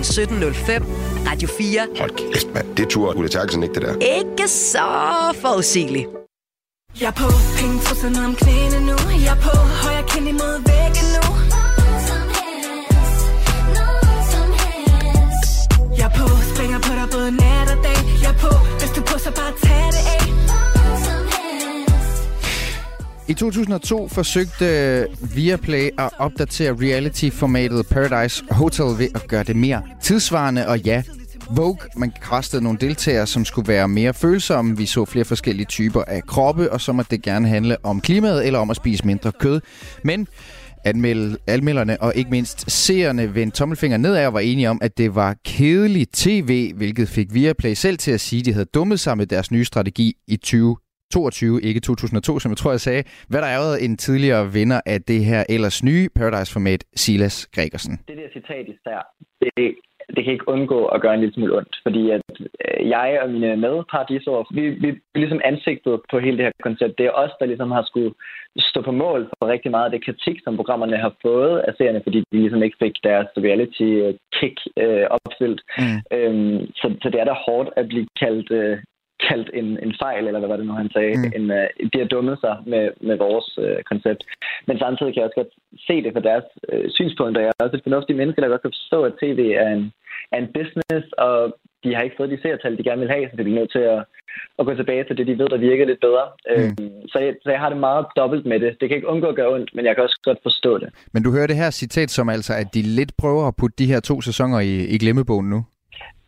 [1.29, 1.87] Radio 4.
[1.99, 2.75] Hold kæft, mand.
[2.75, 3.95] Det tror Ulla Terkelsen ikke, det der.
[4.19, 4.87] Ikke så
[5.41, 6.07] forudsigeligt.
[7.01, 7.29] Jeg er på,
[7.59, 8.97] penge for ned om knæene nu.
[9.25, 11.23] Jeg er på, højre kind imod væggen nu.
[15.99, 17.99] Jeg er på, springer på dig både nat og dag.
[18.23, 19.74] Jeg er på, hvis du på, så bare tag
[23.27, 29.81] I 2002 forsøgte øh, Viaplay at opdatere reality-formatet Paradise Hotel ved at gøre det mere
[30.01, 31.03] tidsvarende, og ja,
[31.49, 34.77] Vogue, man kastede nogle deltagere, som skulle være mere følsomme.
[34.77, 38.45] Vi så flere forskellige typer af kroppe, og så måtte det gerne handle om klimaet
[38.45, 39.61] eller om at spise mindre kød.
[40.03, 40.27] Men
[41.47, 45.35] anmelderne og ikke mindst seerne vendte tommelfinger nedad og var enige om, at det var
[45.45, 49.27] kedeligt tv, hvilket fik Viaplay selv til at sige, at de havde dummet sig med
[49.27, 50.77] deres nye strategi i 20
[51.13, 53.03] 22, ikke 2002, som jeg tror, jeg sagde.
[53.29, 57.93] Hvad der er en tidligere vinder af det her ellers nye Paradise-format, Silas Gregersen.
[58.07, 58.99] Det der citat især,
[59.41, 59.75] det,
[60.15, 63.29] det kan ikke undgå at gøre en lille smule ondt, fordi at øh, jeg og
[63.29, 66.97] mine medparadisår, vi, vi er ligesom ansigtet på hele det her koncept.
[66.97, 68.13] Det er os, der ligesom har skulle
[68.57, 72.01] stå på mål for rigtig meget af det kritik, som programmerne har fået af serierne,
[72.03, 75.61] fordi de ligesom ikke fik deres reality-kick øh, opfyldt.
[75.79, 75.97] Mm.
[76.17, 78.77] Øhm, så, så det er da hårdt at blive kaldt øh,
[79.29, 81.15] kaldt en, en fejl, eller hvad var det nu, han sagde.
[81.17, 81.31] Mm.
[81.37, 84.21] En, uh, de har dummet sig med, med vores uh, koncept.
[84.67, 85.53] Men samtidig kan jeg også godt
[85.87, 87.41] se det fra deres uh, synspunkter.
[87.41, 89.83] Jeg er også et fornuftigt menneske, der godt kan forstå, at tv er en,
[90.33, 91.35] er en business, og
[91.83, 93.85] de har ikke fået de seertal, de gerne vil have, så de er nødt til
[93.95, 94.01] at,
[94.59, 96.25] at gå tilbage til det, de ved, der virker lidt bedre.
[96.57, 96.73] Mm.
[96.83, 98.71] Uh, så, jeg, så jeg har det meget dobbelt med det.
[98.79, 100.89] Det kan ikke undgå at gøre ondt, men jeg kan også godt forstå det.
[101.13, 103.91] Men du hører det her citat som altså, at de lidt prøver at putte de
[103.91, 105.65] her to sæsoner i, i glemmebogen nu?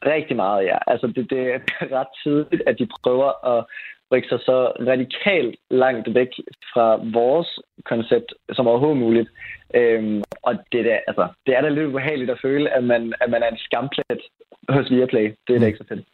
[0.06, 0.78] Rigtig meget, ja.
[0.88, 1.60] Altså, det, det er
[2.00, 3.66] ret tydeligt, at de prøver at
[4.12, 4.58] rykke sig så
[4.92, 6.28] radikalt langt væk
[6.74, 9.30] fra vores koncept som overhovedet muligt.
[9.76, 13.30] Øhm, og det, der, altså, det er da lidt ubehageligt at føle, at man, at
[13.30, 14.22] man er en skamplet
[14.70, 15.36] hos Viaplay.
[15.48, 16.06] Det er da ikke så fedt.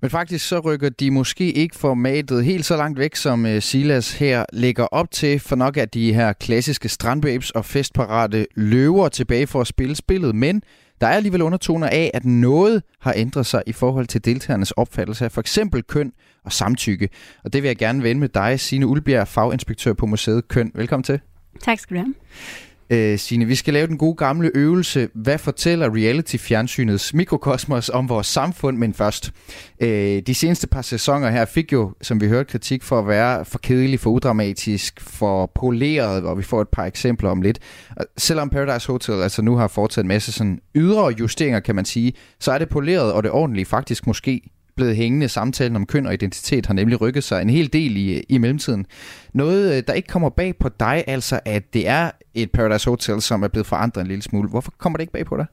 [0.00, 4.44] Men faktisk så rykker de måske ikke formatet helt så langt væk, som Silas her
[4.52, 9.60] lægger op til, for nok er de her klassiske strandbabes og festparate løver tilbage for
[9.60, 10.62] at spille spillet, men
[11.00, 15.24] der er alligevel undertoner af, at noget har ændret sig i forhold til deltagernes opfattelse
[15.24, 16.12] af for eksempel køn
[16.44, 17.08] og samtykke.
[17.44, 20.72] Og det vil jeg gerne vende med dig, Signe Ulbjerg, faginspektør på museet Køn.
[20.74, 21.20] Velkommen til.
[21.62, 22.14] Tak skal du have.
[22.90, 25.08] Øh, Signe, vi skal lave den gode gamle øvelse.
[25.14, 28.76] Hvad fortæller reality-fjernsynets mikrokosmos om vores samfund?
[28.76, 29.32] Men først,
[29.80, 33.44] øh, de seneste par sæsoner her fik jo, som vi hørte, kritik for at være
[33.44, 37.58] for kedelig, for udramatisk, for poleret, og vi får et par eksempler om lidt.
[38.16, 42.12] Selvom Paradise Hotel altså nu har foretaget en masse sådan ydre justeringer, kan man sige,
[42.40, 44.40] så er det poleret og det ordentlige faktisk måske
[44.76, 45.28] blevet hængende.
[45.28, 48.86] Samtalen om køn og identitet har nemlig rykket sig en hel del i, i mellemtiden.
[49.32, 53.22] Noget, øh, der ikke kommer bag på dig, altså at det er et Paradise Hotel,
[53.22, 54.48] som er blevet forandret en lille smule.
[54.48, 55.46] Hvorfor kommer det ikke bag på dig?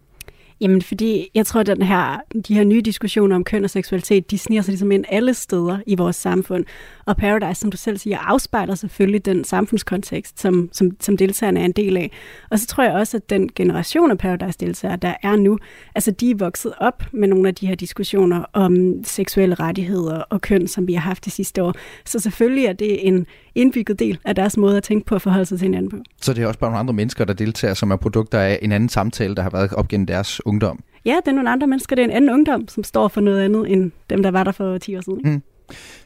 [0.63, 4.31] Jamen, fordi jeg tror, at den her, de her nye diskussioner om køn og seksualitet,
[4.31, 6.65] de sniger sig ligesom ind alle steder i vores samfund.
[7.05, 11.65] Og Paradise, som du selv siger, afspejler selvfølgelig den samfundskontekst, som, som, som deltagerne er
[11.65, 12.11] en del af.
[12.49, 15.57] Og så tror jeg også, at den generation af Paradise-deltagere, der er nu,
[15.95, 20.41] altså de er vokset op med nogle af de her diskussioner om seksuelle rettigheder og
[20.41, 21.73] køn, som vi har haft de sidste år.
[22.05, 25.45] Så selvfølgelig er det en indbygget del af deres måde at tænke på at forholde
[25.45, 25.97] sig til hinanden på.
[26.21, 28.71] Så det er også bare nogle andre mennesker, der deltager, som er produkter af en
[28.71, 30.83] anden samtale, der har været op gennem deres ungdom?
[31.05, 31.95] Ja, det er nogle andre mennesker.
[31.95, 34.51] Det er en anden ungdom, som står for noget andet end dem, der var der
[34.51, 35.21] for 10 år siden.
[35.23, 35.41] Mm.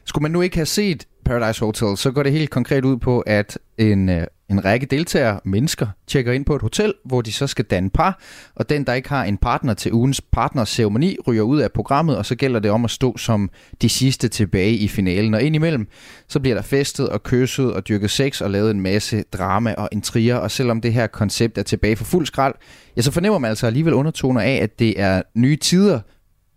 [0.06, 3.20] Skulle man nu ikke have set Paradise Hotel, så går det helt konkret ud på,
[3.20, 7.48] at en, øh, en række deltagere, mennesker, tjekker ind på et hotel, hvor de så
[7.48, 8.20] skal danne par,
[8.56, 12.26] og den, der ikke har en partner til ugens partnerceremoni, ryger ud af programmet, og
[12.26, 13.50] så gælder det om at stå som
[13.82, 15.34] de sidste tilbage i finalen.
[15.34, 15.88] Og indimellem,
[16.28, 19.90] så bliver der festet og kysset og dyrket sex og lavet en masse drama og
[19.92, 22.54] intriger, og selvom det her koncept er tilbage for fuld skrald,
[22.98, 26.00] ja, så fornemmer man altså alligevel undertoner af, at det er nye tider,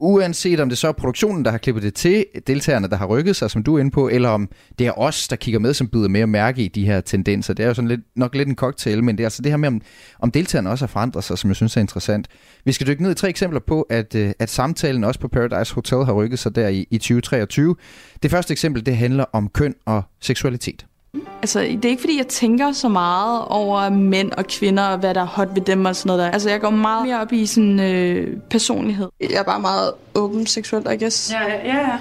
[0.00, 3.36] uanset om det så er produktionen, der har klippet det til, deltagerne, der har rykket
[3.36, 5.88] sig, som du er inde på, eller om det er os, der kigger med, som
[5.88, 7.54] byder mere mærke i de her tendenser.
[7.54, 9.56] Det er jo sådan lidt, nok lidt en cocktail, men det er altså det her
[9.56, 9.80] med, om,
[10.18, 12.28] om deltagerne også har forandret sig, som jeg synes er interessant.
[12.64, 15.74] Vi skal dykke ned i tre eksempler på, at, øh, at samtalen også på Paradise
[15.74, 17.76] Hotel har rykket sig der i, i 2023.
[18.22, 20.86] Det første eksempel, det handler om køn og seksualitet.
[21.14, 25.14] Altså, det er ikke fordi, jeg tænker så meget over mænd og kvinder, og hvad
[25.14, 26.30] der er hot ved dem og sådan noget der.
[26.30, 29.08] Altså, jeg går meget mere op i sådan øh, personlighed.
[29.20, 31.32] Jeg er bare meget åben seksuelt, I guess.
[31.32, 31.98] Ja, ja, ja.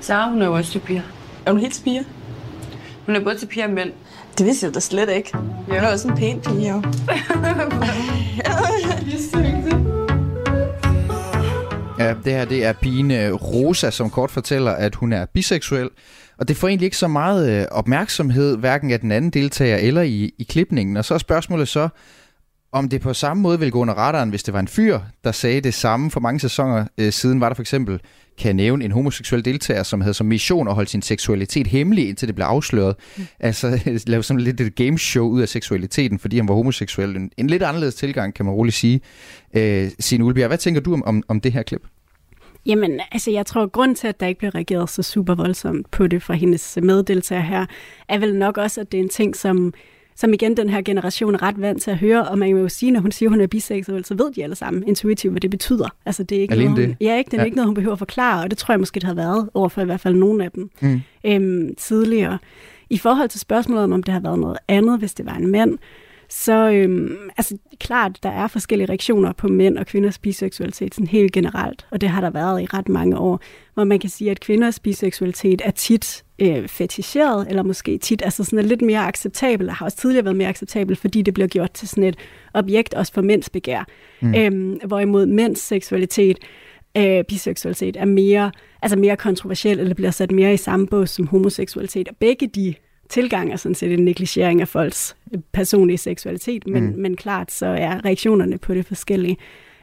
[0.00, 1.02] Sara, hun er jo også til piger.
[1.46, 2.02] Er hun helt til piger?
[3.06, 3.92] Hun er både til piger og mænd.
[4.38, 5.32] Det vidste jeg da slet ikke.
[5.68, 6.82] Jeg er også en pæn pige, jo.
[11.98, 15.88] Ja, det her det er pigen Rosa, som kort fortæller, at hun er biseksuel.
[16.38, 20.02] Og det får egentlig ikke så meget øh, opmærksomhed, hverken af den anden deltager eller
[20.02, 20.96] i, i klipningen.
[20.96, 21.88] Og så er spørgsmålet så,
[22.72, 25.32] om det på samme måde ville gå under radaren, hvis det var en fyr, der
[25.32, 28.00] sagde det samme for mange sæsoner øh, siden, var der for eksempel,
[28.38, 32.08] kan jeg nævne, en homoseksuel deltager, som havde som mission at holde sin seksualitet hemmelig,
[32.08, 32.96] indtil det blev afsløret.
[33.16, 33.26] Mm.
[33.40, 37.16] Altså lave sådan lidt et gameshow ud af seksualiteten, fordi han var homoseksuel.
[37.16, 39.00] En, en lidt anderledes tilgang, kan man roligt sige.
[39.54, 41.82] Øh, Signe Ulbjerg, hvad tænker du om, om, om det her klip?
[42.68, 45.90] Jamen, altså jeg tror, at grund til, at der ikke bliver reageret så super voldsomt
[45.90, 47.66] på det fra hendes meddeltager her,
[48.08, 49.74] er vel nok også, at det er en ting, som,
[50.16, 52.68] som igen den her generation er ret vant til at høre, og man må jo
[52.68, 55.40] sige, når hun siger, at hun er biseksuel, så ved de alle sammen intuitivt, hvad
[55.40, 55.88] det betyder.
[56.06, 57.06] Altså det er ikke Alene noget, hun, det?
[57.06, 57.44] ja, ikke, det er Ja.
[57.44, 59.68] ikke noget, hun behøver at forklare, og det tror jeg måske, det har været over
[59.68, 61.00] for i hvert fald nogle af dem Mm.
[61.24, 62.38] øhm, tidligere.
[62.90, 65.46] I forhold til spørgsmålet om, om det har været noget andet, hvis det var en
[65.46, 65.78] mand,
[66.30, 71.32] så øhm, altså klart, der er forskellige reaktioner på mænd og kvinders biseksualitet sådan helt
[71.32, 73.40] generelt, og det har der været i ret mange år,
[73.74, 78.44] hvor man kan sige, at kvinders biseksualitet er tit øh, feticheret, eller måske tit altså
[78.44, 81.48] sådan er lidt mere acceptabel, og har også tidligere været mere acceptabel, fordi det bliver
[81.48, 82.16] gjort til sådan et
[82.54, 83.84] objekt også for mænds begær.
[84.20, 84.34] Mm.
[84.34, 86.38] Øhm, hvorimod mænds seksualitet,
[86.96, 88.50] øh, biseksualitet er mere,
[88.82, 92.74] altså mere kontroversiel, eller bliver sat mere i samme bås som homoseksualitet, og begge de
[93.08, 96.92] tilgang er sådan set en negligering af folks øh, personlige seksualitet, men, Mm.
[96.98, 99.36] men klart så er reaktionerne på det forskellige.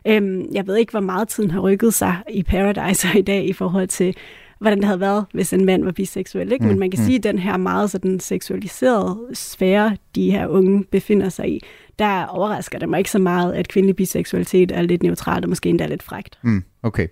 [0.08, 3.54] Øhm, jeg ved ikke, hvor meget tiden har rykket sig i Paradise i dag i
[3.54, 4.16] forhold til,
[4.60, 6.52] hvordan det havde været, hvis en mand var biseksuel.
[6.52, 6.64] Ikke?
[6.64, 7.06] Mm, Men man kan mm.
[7.06, 11.62] sige, at den her meget sådan seksualiserede sfære, de her unge befinder sig i,
[12.00, 15.70] der overrasker det mig ikke så meget, at kvindelig biseksualitet er lidt neutralt og måske
[15.70, 16.38] endda lidt frægt.
[16.42, 17.08] Mm, okay.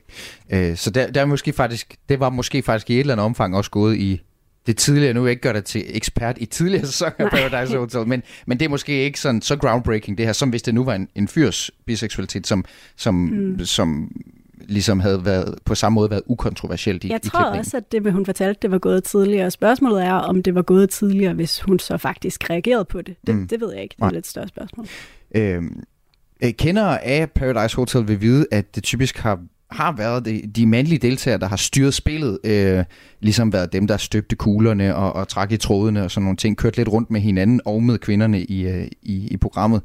[0.54, 3.26] Øh, så der, der er måske faktisk, det var måske faktisk i et eller andet
[3.26, 4.22] omfang også gået i
[4.68, 7.78] det tidligere, nu vil jeg ikke gøre dig til ekspert i tidligere sæsoner af Paradise
[7.78, 10.76] Hotel, men, men det er måske ikke sådan så groundbreaking det her, som hvis det
[10.76, 13.66] nu var en, en fyrs biseksualitet, som, som, Mm.
[13.66, 14.12] som
[14.68, 17.60] ligesom havde været på samme måde været ukontroversielt i, Jeg i tror klipningen.
[17.60, 19.52] også, at det, hun fortalte, det var gået tidligere.
[19.52, 23.16] Spørgsmålet er, om det var gået tidligere, hvis hun så faktisk reagerede på det.
[23.28, 23.48] Det, Mm.
[23.48, 23.96] det ved jeg ikke.
[23.98, 24.86] Det er et lidt større spørgsmål.
[25.36, 25.84] Øhm,
[26.44, 29.40] øh, kendere af Paradise Hotel vil vide, at det typisk har,
[29.74, 32.84] har været de, de mandlige deltagere, der har styret spillet, øh,
[33.20, 36.58] ligesom været dem, der støbte kuglerne og, og trak i trådene og sådan nogle ting,
[36.58, 39.82] kørt lidt rundt med hinanden og med kvinderne i, øh, i, i programmet.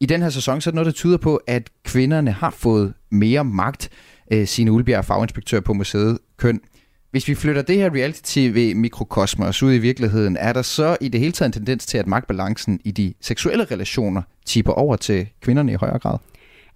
[0.00, 2.92] I den her sæson, så er det noget, der tyder på, at kvinderne har fået
[3.10, 3.88] mere magt.
[4.32, 6.60] Øh, sine Ulbjerg, faginspektør på museet Køn.
[7.10, 11.32] Hvis vi flytter det her reality-tv-mikrokosmos ud i virkeligheden, er der så i det hele
[11.32, 15.74] taget en tendens til, at magtbalancen i de seksuelle relationer tipper over til kvinderne i
[15.74, 16.18] højere grad?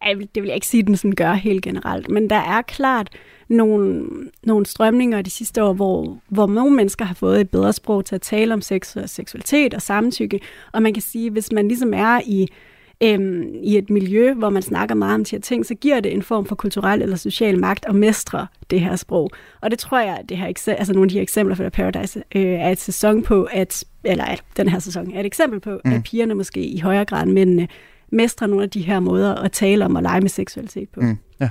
[0.03, 2.63] Ej, Det vil jeg ikke sige, at den sådan gør helt generelt, men der er
[2.63, 3.09] klart
[3.49, 4.07] nogle,
[4.43, 8.15] nogle strømninger de sidste år, hvor, hvor nogle mennesker har fået et bedre sprog til
[8.15, 10.41] at tale om sex og seksualitet og samtykke,
[10.73, 12.49] og man kan sige, hvis man ligesom er i
[13.03, 16.13] øhm, i et miljø, hvor man snakker meget om de her ting, så giver det
[16.13, 19.31] en form for kulturel eller social magt at mestre det her sprog.
[19.61, 22.23] Og det tror jeg, at det her, altså nogle af de her eksempler fra Paradise
[22.35, 25.81] øh, er et sæson på, at, eller at den her sæson er et eksempel på,
[25.85, 25.93] mm.
[25.93, 27.69] at pigerne måske i højere grad end mændene
[28.11, 31.01] mestre nogle af de her måder at tale om og lege med seksualitet på.
[31.01, 31.49] Mm, ja.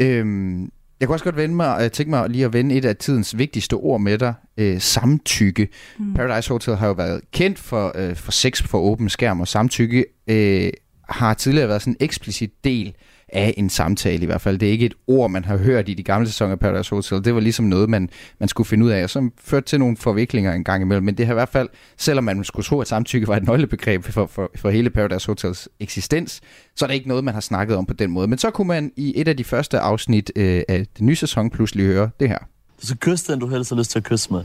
[0.00, 0.70] Øhm,
[1.00, 3.38] jeg kunne også godt vende mig, jeg tænke mig lige at vende et af tidens
[3.38, 5.68] vigtigste ord med dig, øh, samtykke.
[5.98, 6.14] Mm.
[6.14, 10.04] Paradise Hotel har jo været kendt for, øh, for sex for åben skærm, og samtykke
[10.26, 10.70] øh,
[11.08, 12.94] har tidligere været sådan en eksplicit del
[13.32, 14.58] af en samtale i hvert fald.
[14.58, 17.24] Det er ikke et ord, man har hørt i de gamle sæsoner af Paradise Hotel.
[17.24, 18.10] Det var ligesom noget, man,
[18.40, 21.04] man skulle finde ud af, og som førte til nogle forviklinger en gang imellem.
[21.04, 24.04] Men det har i hvert fald, selvom man skulle tro, at samtykke var et nøglebegreb
[24.04, 26.40] for, for, for hele Paradise Hotels eksistens,
[26.76, 28.28] så er det ikke noget, man har snakket om på den måde.
[28.28, 31.50] Men så kunne man i et af de første afsnit øh, af den nye sæson
[31.50, 32.38] pludselig høre det her.
[32.82, 34.44] Du skal kysse den, du helst har lyst til at kysse med.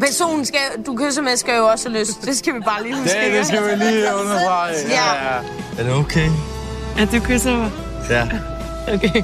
[0.00, 2.24] Personen, skal, du kysser med, skal jo også have lyst.
[2.24, 3.18] Det skal vi bare lige huske.
[3.24, 4.74] Det, det skal vi lige understrege.
[4.88, 5.34] Ja.
[5.34, 5.42] ja.
[5.78, 6.28] Er det okay?
[6.98, 7.70] At du kysser mig?
[8.10, 8.28] Ja.
[8.94, 9.22] Okay.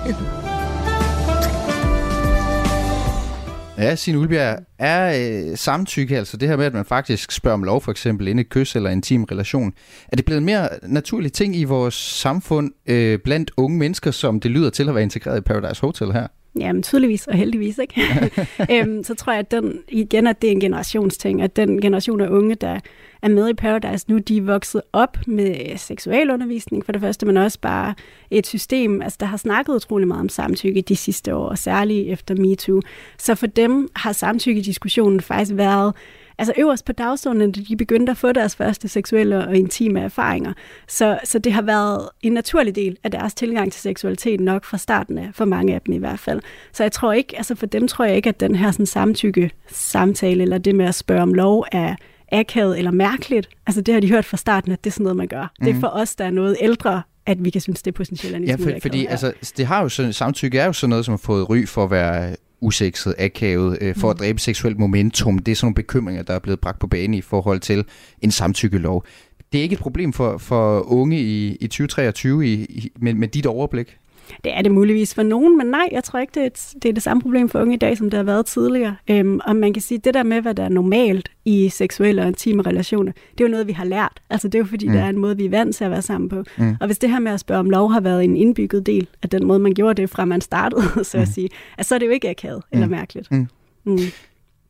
[3.78, 5.16] Ja, Signe Ulbjerg, er
[5.50, 8.38] øh, samtykke, altså det her med, at man faktisk spørger om lov, for eksempel inden
[8.38, 9.72] et kys eller en intim relation,
[10.08, 14.40] er det blevet en mere naturlig ting i vores samfund øh, blandt unge mennesker, som
[14.40, 16.26] det lyder til at være integreret i Paradise Hotel her?
[16.60, 18.02] Jamen tydeligvis og heldigvis, ikke?
[18.72, 22.20] øhm, så tror jeg, at den, igen, at det er en generationsting, at den generation
[22.20, 22.80] af unge, der
[23.22, 27.36] er med i Paradise nu, de er vokset op med seksualundervisning for det første, men
[27.36, 27.94] også bare
[28.30, 32.12] et system, altså der har snakket utrolig meget om samtykke de sidste år, og særligt
[32.12, 32.80] efter MeToo.
[33.18, 35.94] Så for dem har samtykke-diskussionen faktisk været
[36.38, 40.52] altså øverst på dagsordenen, da de begyndte at få deres første seksuelle og intime erfaringer.
[40.88, 44.78] Så, så det har været en naturlig del af deres tilgang til seksualitet nok fra
[44.78, 46.40] starten af, for mange af dem i hvert fald.
[46.72, 49.50] Så jeg tror ikke, altså for dem tror jeg ikke, at den her sådan samtykke
[49.72, 51.94] samtale, eller det med at spørge om lov, er
[52.32, 53.48] akavet eller mærkeligt.
[53.66, 55.42] Altså det har de hørt fra starten, at det er sådan noget, man gør.
[55.42, 55.64] Mm.
[55.64, 55.80] Det er Mhm.
[55.80, 58.54] for os, der er noget ældre, at vi kan synes, det er potentielt en Ja,
[58.54, 61.50] for, fordi altså, det har jo sådan, samtykke er jo sådan noget, som har fået
[61.50, 65.38] ry for at være usekset, akavet, øh, for at dræbe seksuelt momentum.
[65.38, 67.84] Det er sådan nogle bekymringer, der er blevet bragt på bane i forhold til
[68.22, 69.06] en samtykkelov.
[69.52, 73.28] Det er ikke et problem for, for unge i, i 2023 i, i, med, med
[73.28, 73.96] dit overblik?
[74.44, 76.88] Det er det muligvis for nogen, men nej, jeg tror ikke, det er, et, det
[76.88, 78.96] er det samme problem for unge i dag, som det har været tidligere.
[79.10, 82.28] Øhm, og man kan sige, det der med, hvad der er normalt i seksuelle og
[82.28, 84.20] intime relationer, det er jo noget, vi har lært.
[84.30, 84.92] Altså det er jo fordi, Mm.
[84.92, 86.42] der er en måde, vi er vant til at være sammen på.
[86.58, 86.76] Mm.
[86.80, 89.28] Og hvis det her med at spørge om lov har været en indbygget del af
[89.30, 91.32] den måde, man gjorde det, fra man startede, så at Mm.
[91.32, 91.48] sige,
[91.78, 92.76] altså, så er det jo ikke akavet mm.
[92.76, 93.30] eller mærkeligt.
[93.30, 93.46] Mm.
[93.84, 93.98] Mm.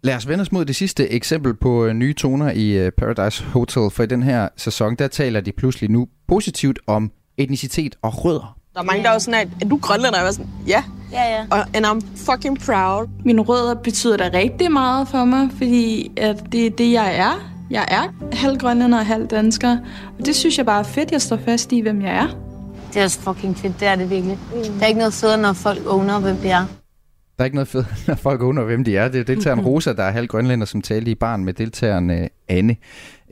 [0.02, 3.44] Lad os vende os mod det sidste eksempel på øh, nye toner i øh, Paradise
[3.44, 8.24] Hotel, for i den her sæson, der taler de pludselig nu positivt om etnicitet og
[8.24, 8.58] rødder.
[8.74, 10.18] Der er mange, der er også sådan, at er du grønlænder?
[10.18, 10.84] Jeg var sådan, ja.
[11.12, 11.46] Ja, ja.
[11.50, 13.08] Og and I'm fucking proud.
[13.24, 17.50] Mine rødder betyder da rigtig meget for mig, fordi at det er det, jeg er.
[17.70, 19.76] Jeg er halv grønlænder og halv dansker.
[20.18, 22.26] Og det synes jeg bare er fedt, jeg står fast i, hvem jeg er.
[22.92, 24.38] Det er også fucking fedt, det er det virkelig.
[24.52, 26.66] Der er ikke noget federe, når folk owner, hvem de er.
[27.36, 29.08] Der er ikke noget fedt, når folk under, hvem de er.
[29.08, 32.26] Det er deltageren Rosa, der er halv grønlænder, som talte i barn med deltageren øh,
[32.48, 32.76] Anne.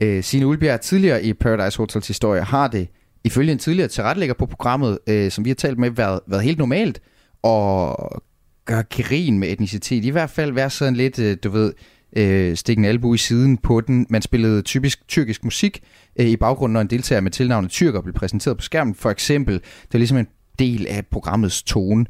[0.01, 2.87] Øh, Signe Ulbjerg, tidligere i Paradise Hotels historie, har det
[3.23, 6.57] ifølge en tidligere tilrettelægger på programmet, øh, som vi har talt med, været, været helt
[6.57, 7.01] normalt
[7.43, 8.23] og
[8.65, 10.05] gøre grin med etnicitet.
[10.05, 11.73] I hvert fald være sådan lidt, øh, du ved,
[12.15, 14.05] øh, stikke en albu i siden på den.
[14.09, 15.83] Man spillede typisk tyrkisk musik
[16.19, 18.95] øh, i baggrunden, når en deltager med tilnavnet tyrker blev præsenteret på skærmen.
[18.95, 20.27] For eksempel, det er ligesom en
[20.59, 22.05] del af programmets tone.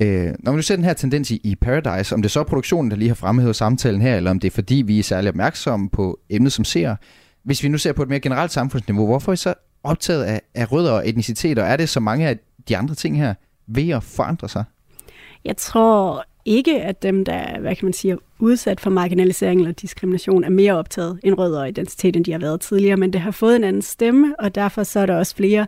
[0.00, 2.44] Øh, når man nu ser den her tendens i, i Paradise, om det så er
[2.44, 5.28] produktionen, der lige har fremhævet samtalen her, eller om det er fordi, vi er særlig
[5.28, 6.96] opmærksomme på emnet som ser.
[7.44, 9.54] Hvis vi nu ser på et mere generelt samfundsniveau, hvorfor er I så
[9.86, 11.62] optaget af, af rødder og etniciteter?
[11.62, 13.34] Er det så mange af de andre ting her
[13.66, 14.64] ved at forandre sig?
[15.44, 19.60] Jeg tror ikke, at dem, der er, hvad kan man sige, er udsat for marginalisering
[19.60, 23.12] eller diskrimination, er mere optaget end rødder og identitet, end de har været tidligere, men
[23.12, 25.66] det har fået en anden stemme, og derfor så er der også flere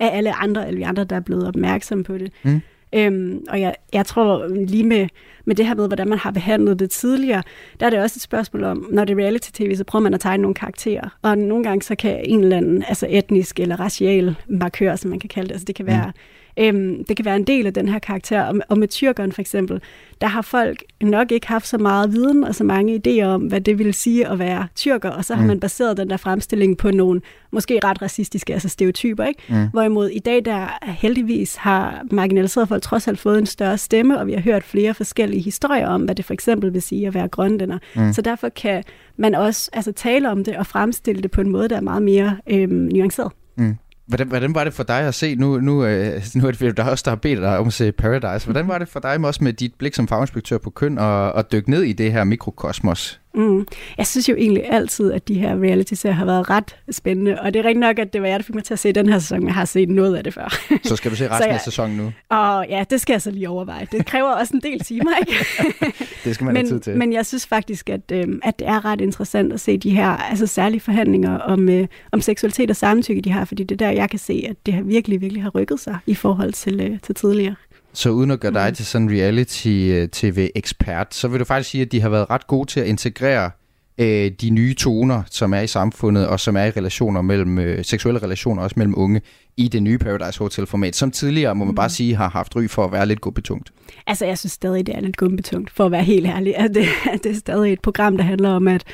[0.00, 2.32] af alle andre, alle andre, der er blevet opmærksomme på det.
[2.42, 2.60] Mm.
[2.92, 5.08] Øhm, og jeg, jeg tror lige med,
[5.44, 7.42] med det her med, hvordan man har behandlet det tidligere,
[7.80, 10.20] der er det også et spørgsmål om, når det er reality-tv, så prøver man at
[10.20, 11.18] tegne nogle karakterer.
[11.22, 15.18] Og nogle gange så kan en eller anden altså etnisk eller racial markør, som man
[15.18, 16.12] kan kalde det, altså det kan være,
[16.60, 18.42] øhm, det kan være en del af den her karakter.
[18.42, 19.80] Og med, og med tyrkeren for eksempel,
[20.20, 23.60] der har folk nok ikke haft så meget viden og så mange idéer om, hvad
[23.60, 25.48] det vil sige at være tyrker, og så har Mm.
[25.48, 27.20] man baseret den der fremstilling på nogle
[27.52, 29.24] måske ret racistiske altså stereotyper.
[29.24, 29.42] Ikke?
[29.48, 29.68] Mm.
[29.72, 34.26] Hvorimod i dag, der heldigvis har marginaliserede folk trods alt fået en større stemme, og
[34.26, 37.28] vi har hørt flere forskellige historier om, hvad det for eksempel vil sige at være
[37.28, 37.78] grønlænder.
[37.96, 38.12] Mm.
[38.12, 38.84] Så derfor kan
[39.16, 42.02] man også altså, tale om det og fremstille det på en måde, der er meget
[42.02, 43.32] mere øhm, nuanceret.
[43.56, 43.76] Mm.
[44.10, 46.84] Hvordan, hvordan var det for dig at se, nu, nu, øh, nu er det der
[46.84, 49.44] også, der har bedt dig om at se Paradise, hvordan var det for dig også
[49.44, 53.20] med dit blik som faginspektør på køn og, og dykke ned i det her mikrokosmos?
[53.34, 53.66] Mm.
[53.98, 57.60] Jeg synes jo egentlig altid, at de her reality-serier har været ret spændende, og det
[57.60, 59.18] er rigtig nok, at det var jeg, der fik mig til at se den her
[59.18, 60.54] sæson, men jeg har set noget af det før.
[60.82, 62.12] Så skal du se resten jeg, af sæsonen nu?
[62.28, 63.86] Og ja, det skal jeg så lige overveje.
[63.92, 65.44] Det kræver også en del timer, ikke?
[66.24, 66.96] det skal man men, have tid til.
[66.96, 70.08] Men jeg synes faktisk, at, øh, at det er ret interessant at se de her
[70.08, 73.90] altså særlige forhandlinger om, øh, om seksualitet og samtykke, de har, fordi det er der,
[73.90, 77.00] jeg kan se, at det har virkelig, virkelig har rykket sig i forhold til, øh,
[77.00, 77.54] til tidligere.
[77.92, 81.92] Så uden at gøre dig til sådan en reality-tv-ekspert, så vil du faktisk sige, at
[81.92, 83.50] de har været ret gode til at integrere
[83.98, 87.84] øh, de nye toner, som er i samfundet, og som er i relationer mellem, øh,
[87.84, 89.20] seksuelle relationer, også mellem unge,
[89.56, 92.84] i det nye Paradise Hotel-format, som tidligere, må man bare sige, har haft ry for
[92.84, 93.72] at være lidt gumbetungt.
[94.06, 96.56] Altså, jeg synes stadig, det er lidt gumbetungt, for at være helt ærlig.
[96.56, 98.84] At det, at det er stadig et program, der handler om, at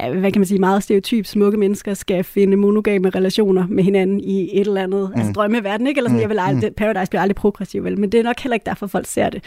[0.00, 4.60] hvad kan man sige, meget stereotyp, smukke mennesker skal finde monogame relationer med hinanden i
[4.60, 5.20] et eller andet, mm.
[5.20, 5.98] altså drømmeverden, ikke?
[5.98, 6.20] Eller sådan, mm.
[6.20, 6.74] jeg vil aldrig, mm.
[6.74, 7.98] Paradise bliver aldrig progressiv, vel?
[8.00, 9.44] Men det er nok heller ikke derfor, folk ser det.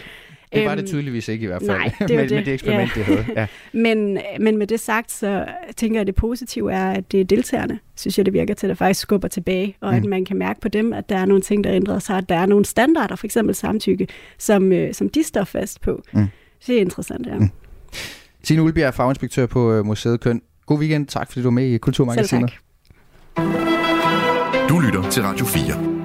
[0.53, 2.31] Det var det øhm, tydeligvis ikke i hvert fald, Nej, det med, det.
[2.31, 2.99] med det eksperiment, ja.
[2.99, 3.25] det havde.
[3.35, 3.47] Ja.
[3.87, 5.45] men, men med det sagt, så
[5.77, 8.71] tænker jeg, at det positive er, at det er deltagerne, synes jeg, det virker til,
[8.71, 9.97] at faktisk skubber tilbage, og mm.
[9.97, 12.29] at man kan mærke på dem, at der er nogle ting, der ændrer sig, at
[12.29, 16.03] der er nogle standarder, for eksempel samtykke, som, øh, som de står fast på.
[16.13, 16.27] Mm.
[16.67, 17.35] Det er interessant, ja.
[17.35, 17.49] Mm.
[18.47, 20.41] Tine Ulbjerg, faginspektør på øh, Museet Køn.
[20.65, 21.07] God weekend.
[21.07, 22.53] Tak fordi du var med i Kulturmagasinet.
[24.69, 25.97] Du lytter til Radio 4.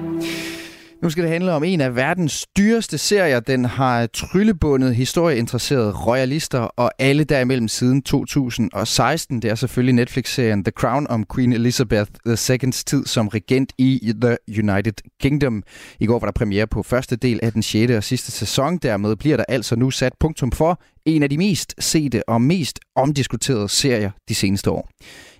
[1.03, 3.39] Nu skal det handle om en af verdens dyreste serier.
[3.39, 9.41] Den har tryllebundet historieinteresserede royalister og alle derimellem siden 2016.
[9.41, 14.37] Det er selvfølgelig Netflix-serien The Crown om Queen Elizabeth II's tid som regent i The
[14.47, 15.63] United Kingdom.
[15.99, 17.91] I går var der premiere på første del af den 6.
[17.91, 18.77] og sidste sæson.
[18.77, 22.79] Dermed bliver der altså nu sat punktum for en af de mest sete og mest
[22.95, 24.89] omdiskuterede serier de seneste år.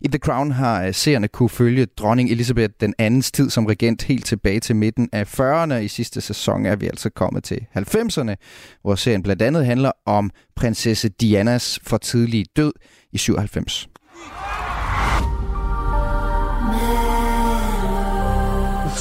[0.01, 4.03] I The Crown har øh, seerne kunne følge dronning Elizabeth den andens tid som regent
[4.03, 5.73] helt tilbage til midten af 40'erne.
[5.73, 8.35] I sidste sæson er vi altså kommet til 90'erne,
[8.81, 12.73] hvor serien blandt andet handler om prinsesse Dianas for tidlige død
[13.11, 13.89] i 97.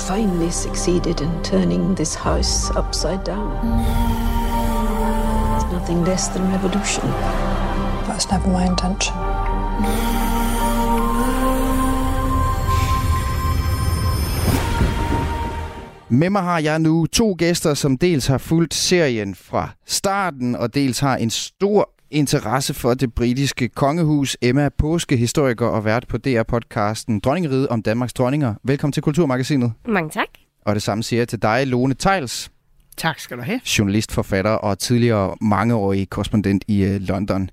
[0.09, 4.32] finally succeeded in turning this house upside down.
[5.83, 7.05] It's nothing less than revolution.
[8.07, 9.17] That's never my intention.
[16.09, 20.75] Med mig har jeg nu to gæster, som dels har fulgt serien fra starten, og
[20.75, 24.37] dels har en stor interesse for det britiske kongehus.
[24.43, 28.55] Emma Påske, historiker og vært på DR-podcasten Dronningeriet om Danmarks dronninger.
[28.65, 29.73] Velkommen til Kulturmagasinet.
[29.89, 30.29] Mange tak.
[30.67, 32.52] Og det samme siger jeg til dig, Lone Tejls.
[32.97, 33.61] Tak skal du have.
[33.79, 37.51] Journalist, forfatter og tidligere mangeårig korrespondent i øh, London.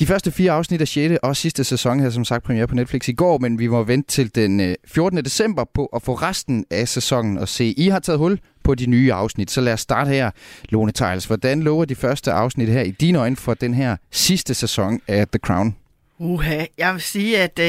[0.00, 1.18] De første fire afsnit af 6.
[1.22, 4.10] og sidste sæson havde som sagt premiere på Netflix i går, men vi må vente
[4.10, 5.24] til den øh, 14.
[5.24, 7.74] December på at få resten af sæsonen at se.
[7.76, 10.30] I har taget hul på de nye afsnit, så lad os starte her.
[10.68, 11.24] Lone Tejls.
[11.24, 15.28] hvordan lover de første afsnit her i dine øjne for den her sidste sæson af
[15.28, 15.76] The Crown?
[16.22, 17.66] Uha, jeg vil sige, at øh,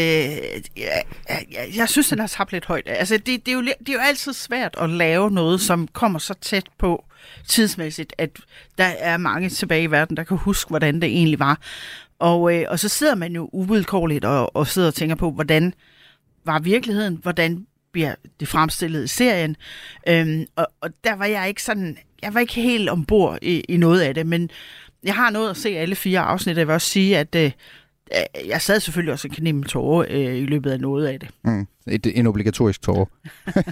[0.78, 1.04] jeg,
[1.52, 2.84] jeg, jeg synes, den har tabt lidt højt.
[2.86, 6.20] Altså, det, det, er jo, det er jo altid svært at lave noget, som kommer
[6.20, 7.06] så tæt på
[7.48, 8.30] tidsmæssigt, at
[8.78, 11.60] der er mange tilbage i verden, der kan huske, hvordan det egentlig var.
[12.20, 15.74] Og, øh, og så sidder man jo uvilkårligt og, og sidder og tænker på, hvordan
[16.46, 19.56] var virkeligheden, hvordan bliver det fremstillet i serien.
[20.08, 23.78] Øhm, og, og der var jeg ikke sådan, jeg var ikke helt ombord i, i
[23.78, 24.50] noget af det, men
[25.04, 27.52] jeg har nået at se alle fire afsnit, og jeg vil også sige, at øh,
[28.48, 31.30] jeg sad selvfølgelig også en knem tårer øh, i løbet af noget af det.
[31.44, 31.68] Mm.
[31.88, 33.06] Et, en obligatorisk tårer.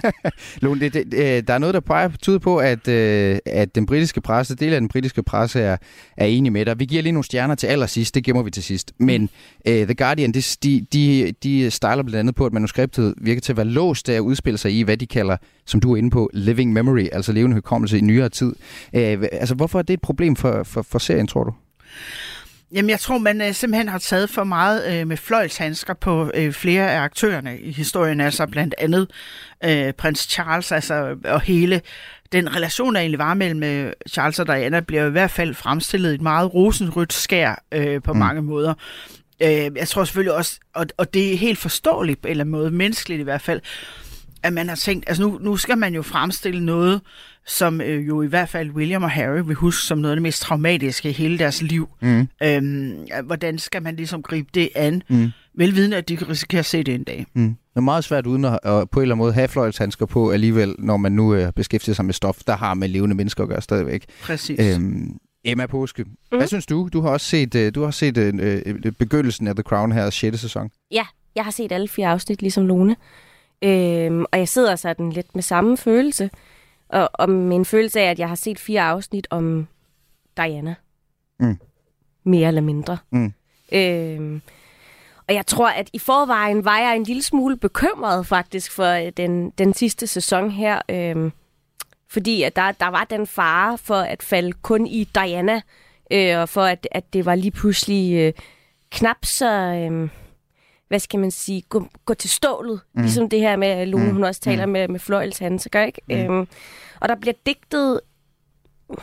[0.62, 3.86] Lone, det, det, øh, der er noget, der peger tyder på, at, øh, at den
[3.86, 5.76] britiske presse, del af den britiske presse er,
[6.16, 6.78] er enig med dig.
[6.78, 8.92] Vi giver lige nogle stjerner til allersidst, det gemmer vi til sidst.
[8.98, 9.22] Men
[9.68, 13.52] uh, The Guardian, de, de, de, de styler blandt andet på, at manuskriptet virker til
[13.52, 15.36] at være låst af at udspille sig i, hvad de kalder,
[15.66, 18.54] som du er inde på, living memory, altså levende hukommelse i nyere tid.
[18.92, 19.00] Uh,
[19.32, 21.52] altså, hvorfor er det et problem for, for, for serien, tror du?
[22.74, 26.52] Jamen, jeg tror, man øh, simpelthen har taget for meget øh, med fløjlshandsker på øh,
[26.52, 29.10] flere af aktørerne i historien, altså blandt andet
[29.64, 31.80] øh, prins Charles, altså, og hele
[32.32, 36.14] den relation, der egentlig var mellem øh, Charles og Diana, bliver i hvert fald fremstillet
[36.14, 38.18] et meget rosenrødt skær øh, på mm.
[38.18, 38.74] mange måder.
[39.42, 42.52] Øh, jeg tror selvfølgelig også, og, og det er helt forståeligt på en eller anden
[42.52, 43.60] måde, menneskeligt i hvert fald,
[44.42, 47.00] at man har tænkt, altså nu, nu skal man jo fremstille noget,
[47.46, 50.22] som øh, jo i hvert fald William og Harry vil huske som noget af det
[50.22, 51.88] mest traumatiske i hele deres liv.
[52.02, 52.28] Mm.
[52.42, 55.02] Øhm, hvordan skal man ligesom gribe det an?
[55.08, 55.30] Mm.
[55.54, 57.26] Velvidende, at de kan risikere at se det en dag.
[57.34, 57.48] Mm.
[57.48, 60.30] Det er meget svært uden at, at på en eller anden måde have fløjlshandsker på
[60.30, 63.48] alligevel, når man nu øh, beskæftiger sig med stof, der har med levende mennesker at
[63.48, 64.04] gøre stadigvæk.
[64.22, 64.60] Præcis.
[64.60, 66.38] Øhm, Emma Påske, mm.
[66.38, 66.88] hvad synes du?
[66.92, 68.34] Du har også set, øh, du har set øh,
[68.66, 70.40] øh, begyndelsen af The Crown her 6.
[70.40, 70.70] sæson.
[70.90, 72.96] Ja, jeg har set alle fire afsnit, ligesom Lone.
[73.62, 76.30] Øhm, og jeg sidder sådan lidt med samme følelse.
[76.88, 79.68] Og, og med en følelse af, at jeg har set fire afsnit om
[80.36, 80.74] Diana.
[81.40, 81.58] Mm.
[82.24, 82.98] Mere eller mindre.
[83.10, 83.32] Mm.
[83.72, 84.40] Øh,
[85.28, 89.12] og jeg tror, at i forvejen var jeg en lille smule bekymret faktisk for øh,
[89.16, 90.82] den, den sidste sæson her.
[90.88, 91.30] Øh,
[92.08, 95.60] fordi at der, der var den fare for at falde kun i Diana,
[96.10, 98.32] øh, og for at, at det var lige pludselig øh,
[98.90, 99.50] knap så...
[99.50, 100.08] Øh,
[100.92, 102.80] hvad skal man sige, gå, gå til stålet.
[102.94, 103.02] Mm.
[103.02, 104.12] Ligesom det her med, at Lone, mm.
[104.12, 104.72] hun også taler mm.
[104.72, 106.00] med, med fløjelshandsker, ikke?
[106.08, 106.14] Mm.
[106.14, 106.48] Øhm,
[107.00, 108.00] og der bliver digtet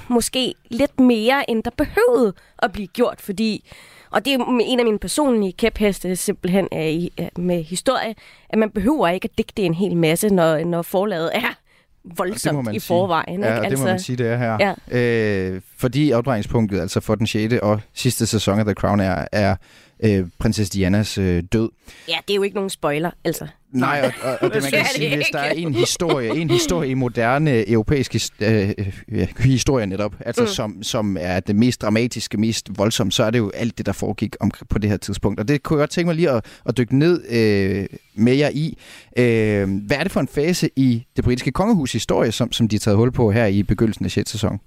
[0.08, 3.70] måske lidt mere, end der behøvede at blive gjort, fordi,
[4.10, 8.16] og det er en af mine personlige kæpheste simpelthen er med historie,
[8.50, 11.58] at man behøver ikke at digte en hel masse, når, når forlaget er
[12.04, 13.44] voldsomt i forvejen.
[13.44, 13.70] Ja, ikke?
[13.70, 14.76] det må man Altså- sige, det er her.
[14.92, 15.00] Ja.
[15.00, 17.54] Øh, fordi afdrejningspunktet, altså for den 6.
[17.54, 19.56] og sidste sæson af The Crown, er, er
[20.04, 21.70] øh, prinsesse Dianas øh, død.
[22.08, 23.48] Ja, det er jo ikke nogen spoiler, altså.
[23.72, 26.90] Nej, og, og, og det man kan sige, hvis der er en historie, en historie
[26.90, 28.70] i moderne europæisk his- øh,
[29.12, 30.48] øh, historie netop, altså mm.
[30.48, 33.92] som, som er det mest dramatiske, mest voldsomme, så er det jo alt det, der
[33.92, 35.40] foregik om, på det her tidspunkt.
[35.40, 37.86] Og det kunne jeg godt tænke mig lige at, at dykke ned øh,
[38.16, 38.78] med jer i.
[39.18, 42.76] Øh, hvad er det for en fase i det britiske kongehus historie, som, som de
[42.76, 44.32] har taget hul på her i begyndelsen af 6.
[44.32, 44.60] sæson?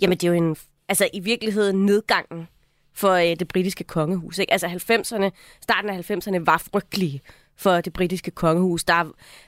[0.00, 0.56] Jamen, det er jo en,
[0.88, 2.46] altså i virkeligheden nedgangen
[2.94, 4.38] for øh, det britiske kongehus.
[4.38, 4.52] Ikke?
[4.52, 5.30] Altså 90'erne,
[5.60, 7.20] starten af 90'erne var frygtelige
[7.56, 8.84] for det britiske kongehus.
[8.84, 9.04] Der,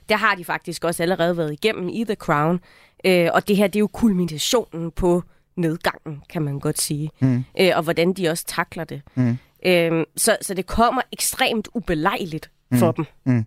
[0.09, 2.61] der har de faktisk også allerede været igennem i The Crown.
[3.05, 5.23] Øh, og det her, det er jo kulminationen på
[5.57, 7.11] nedgangen, kan man godt sige.
[7.21, 7.45] Mm.
[7.61, 9.03] Øh, og hvordan de også takler det.
[9.15, 9.39] Mm.
[9.67, 13.05] Øh, så, så det kommer ekstremt ubelejligt for dem.
[13.25, 13.47] Mm.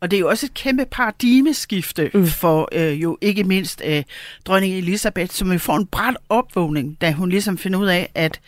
[0.00, 2.26] Og det er jo også et kæmpe paradigmeskifte mm.
[2.26, 4.02] for øh, jo ikke mindst øh,
[4.44, 8.40] dronning Elisabeth, som jo får en bræt opvågning, da hun ligesom finder ud af, at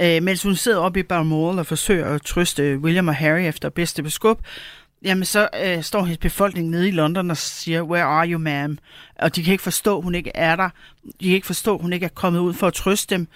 [0.00, 3.68] øh, mens hun sidder oppe i Balmoral og forsøger at trøste William og Harry efter
[3.68, 4.40] bedste beskub,
[5.04, 8.76] jamen så øh, står hendes befolkning nede i London og siger, where are you, ma'am?
[9.18, 10.68] Og de kan ikke forstå, hun ikke er der.
[11.20, 13.28] De kan ikke forstå, hun ikke er kommet ud for at trøste dem.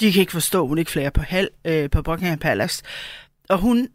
[0.00, 2.82] De kan ikke forstå, hun ikke flere på, hal, øh, på Buckingham Palace.
[3.48, 3.88] Og hun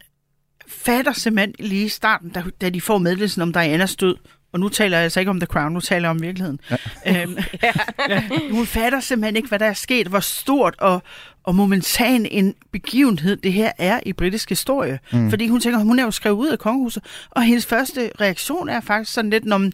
[0.68, 4.16] fatter simpelthen lige i starten, da, da de får meddelelsen om Dianas død,
[4.54, 6.60] og nu taler jeg altså ikke om The Crown, nu taler jeg om virkeligheden.
[7.06, 7.22] Ja.
[7.24, 7.38] Øhm,
[8.10, 11.04] ja, hun fatter simpelthen ikke, hvad der er sket, hvor stort og,
[11.44, 15.00] og momentan en begivenhed det her er i britisk historie.
[15.12, 15.30] Mm.
[15.30, 18.82] Fordi hun tænker, hun er jo skrevet ud af kongehuset, og hendes første reaktion er
[18.82, 19.74] faktisk sådan lidt, når man,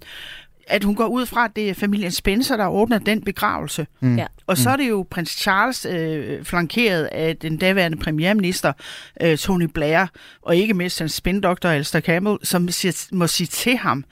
[0.70, 3.88] at hun går ud fra, at det er familien Spencer, der ordner den begravelse.
[4.00, 4.18] Mm.
[4.18, 4.26] Ja.
[4.48, 8.74] Og så er det jo prins Charles øh, flankeret af den daværende premierminister
[9.22, 10.06] øh, Tony Blair,
[10.42, 14.06] og ikke mindst hans spindoktor Alistair Campbell, som siger, må sige til ham,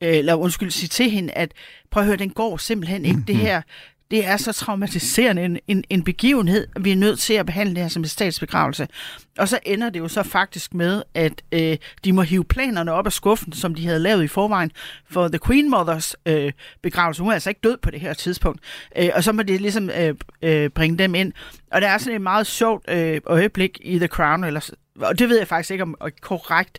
[0.00, 1.52] øh, eller undskyld, sige til hende, at
[1.90, 3.20] prøv at høre, den går simpelthen ikke.
[3.26, 3.62] Det her,
[4.10, 7.74] det er så traumatiserende en, en, en begivenhed, at vi er nødt til at behandle
[7.74, 8.88] det her som en statsbegravelse.
[9.38, 13.06] Og så ender det jo så faktisk med, at øh, de må hive planerne op
[13.06, 14.70] af skuffen, som de havde lavet i forvejen
[15.10, 16.52] for The Queen Mothers øh,
[16.82, 17.22] begravelse.
[17.22, 18.60] Hun er altså ikke død på det her tidspunkt.
[18.96, 21.32] Øh, og så må de ligesom øh, øh, bringe dem ind.
[21.72, 24.70] Og der er sådan et meget sjovt øh, øjeblik i The Crown, eller
[25.02, 26.78] og det ved jeg faktisk ikke om er korrekt,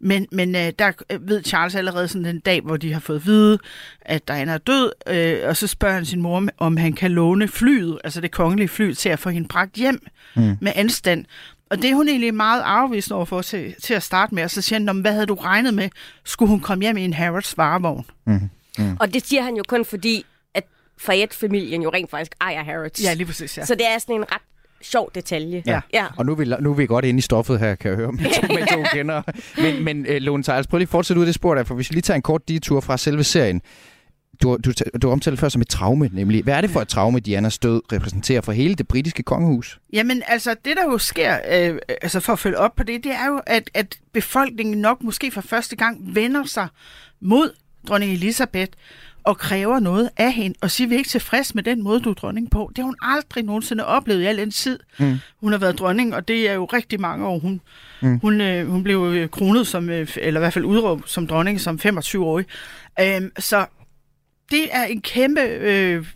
[0.00, 3.26] men, men øh, der ved Charles allerede sådan den dag, hvor de har fået at
[3.26, 3.58] vide,
[4.00, 7.48] at Diana er død, øh, og så spørger han sin mor, om han kan låne
[7.48, 10.06] flyet, altså det kongelige fly, til at få hende bragt hjem
[10.36, 10.56] Mm.
[10.60, 11.24] med anstand.
[11.70, 14.62] Og det er hun egentlig meget afvisende overfor til, til at starte med, og så
[14.62, 15.88] siger han, "Nå, men hvad havde du regnet med?
[16.24, 18.04] Skulle hun komme hjem i en Harrods varevogn?
[18.26, 18.50] Mm.
[18.78, 18.96] Mm.
[19.00, 20.64] Og det siger han jo kun fordi, at
[20.98, 23.04] Fayette-familien jo rent faktisk ejer Harrods.
[23.04, 23.64] Ja, lige præcis, ja.
[23.64, 24.42] Så det er sådan en ret
[24.84, 25.62] sjov detalje.
[25.66, 25.80] Ja.
[25.92, 26.06] ja.
[26.16, 28.12] Og nu er, vi, nu er vi godt inde i stoffet her, kan jeg høre,
[28.12, 29.22] med to, med to kender.
[29.56, 31.74] Men, men uh, Lone Tejls, prøv lige at fortsætte ud af det spor der, for
[31.74, 33.62] hvis vi lige tager en kort detur fra selve serien.
[34.42, 34.72] Du, du,
[35.02, 36.42] du omtalte før som et traume, nemlig.
[36.42, 39.78] Hvad er det for et traume, Dianas død repræsenterer for hele det britiske kongehus?
[39.92, 43.12] Jamen, altså, det der jo sker, øh, altså for at følge op på det, det
[43.12, 46.68] er jo, at, at befolkningen nok måske for første gang vender sig
[47.20, 47.50] mod
[47.88, 48.72] dronning Elisabeth
[49.24, 52.10] og kræver noget af hende, og siger, vi er ikke tilfreds med den måde, du
[52.10, 52.70] er dronning på.
[52.76, 54.78] Det har hun aldrig nogensinde oplevet i al den tid.
[54.98, 55.18] Mm.
[55.40, 57.38] Hun har været dronning, og det er jo rigtig mange år.
[57.38, 57.60] Hun,
[58.02, 58.18] Mm.
[58.20, 61.60] hun, øh, hun blev øh, kronet som, øh, eller i hvert fald udråbt som dronning
[61.60, 62.46] som 25-årig.
[63.00, 63.66] Øhm, så
[64.50, 66.06] det er en kæmpe, øh,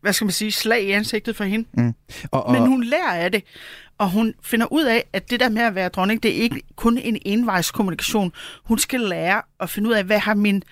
[0.00, 1.68] hvad skal man sige, slag i ansigtet for hende.
[1.72, 1.94] Mm.
[2.30, 3.44] Og, og, Men hun lærer af det,
[3.98, 6.62] og hun finder ud af, at det der med at være dronning, det er ikke
[6.76, 8.32] kun en envejskommunikation.
[8.64, 10.62] Hun skal lære at finde ud af, hvad har min,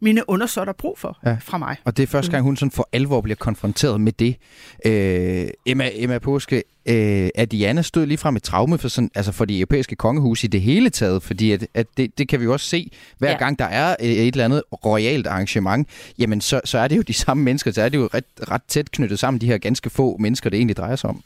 [0.00, 1.36] mine undersåtter brug for Ja.
[1.40, 1.76] fra mig.
[1.84, 4.36] Og det er første gang, hun sådan for alvor bliver konfronteret med det.
[4.84, 6.56] Øh, Emma, Emma Påske,
[6.88, 10.44] øh, er Diana stod lige frem et traume for, sådan, altså for de europæiske kongehus
[10.44, 11.22] i det hele taget?
[11.22, 13.32] Fordi at, at det, det kan vi jo også se, hver Ja.
[13.32, 13.38] ja.
[13.38, 15.88] gang der er et eller andet royalt arrangement,
[16.18, 18.62] jamen så, så er det jo de samme mennesker, så er det jo ret, ret
[18.68, 21.22] tæt knyttet sammen, de her ganske få mennesker, det egentlig drejer sig om.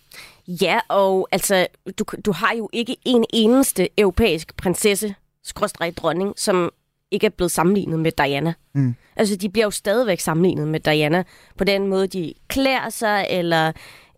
[0.49, 1.67] Ja, og altså,
[1.99, 5.15] du, du har jo ikke en eneste europæisk prinsesse,
[5.45, 6.71] skråstrej dronning, som
[7.11, 8.53] ikke er blevet sammenlignet med Diana.
[8.75, 8.95] Mm.
[9.17, 11.23] Altså, de bliver jo stadigvæk sammenlignet med Diana
[11.59, 13.73] på den måde, de klæder sig, eller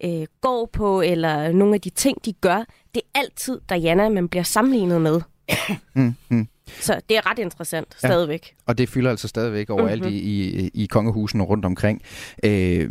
[0.04, 2.64] øh, går på, eller nogle af de ting, de gør,
[2.94, 5.20] det er altid Diana, man bliver sammenlignet med.
[5.94, 6.48] Mm, mm.
[6.80, 8.08] Så det er ret interessant Ja.
[8.08, 8.54] stadigvæk.
[8.66, 10.10] Og det fylder altså stadigvæk overalt Mhm.
[10.10, 10.26] mm-hmm.
[10.26, 12.02] i, i, i kongehusene rundt omkring.
[12.44, 12.90] Øh,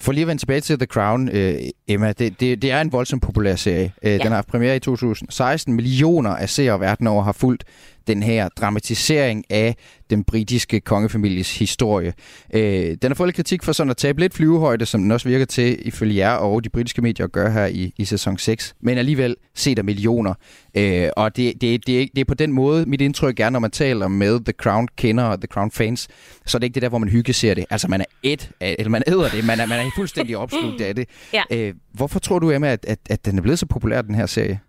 [0.00, 1.54] for lige at vende tilbage til The Crown, øh,
[1.88, 3.92] Emma, det, det, det er en voldsomt populær serie.
[4.02, 4.18] Øh, ja.
[4.18, 5.74] Den har haft premiere i 2016.
[5.74, 7.64] Millioner af seere verden over har fulgt
[8.06, 9.76] den her dramatisering af
[10.10, 12.12] den britiske kongefamilies historie.
[12.54, 15.28] Øh, den har fået lidt kritik for sådan at tabe lidt flyvehøjde, som den også
[15.28, 18.74] virker til ifølge jer og de britiske medier at gøre her i, i sæson 6.
[18.80, 20.34] Men alligevel set af millioner.
[20.76, 23.58] Øh, og det, det, det, er det er på den måde, mit indtryk er, når
[23.58, 26.08] man taler med The Crown kender og The Crown fans,
[26.46, 27.64] så er det ikke det der, hvor man hygge ser det.
[27.70, 30.94] Altså man er et, eller man æder det, man er, man er fuldstændig opslugt af
[30.94, 31.08] det.
[31.32, 31.42] Ja.
[31.50, 34.26] Øh, hvorfor tror du, Emma, at, at, at den er blevet så populær, den her
[34.26, 34.60] serie?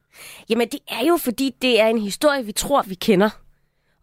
[0.50, 3.30] Jamen, det er jo fordi, det er en historie, vi tror, vi kender.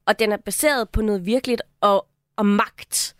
[0.06, 2.06] Og den er baseret på noget virkeligt og,
[2.36, 3.16] og magt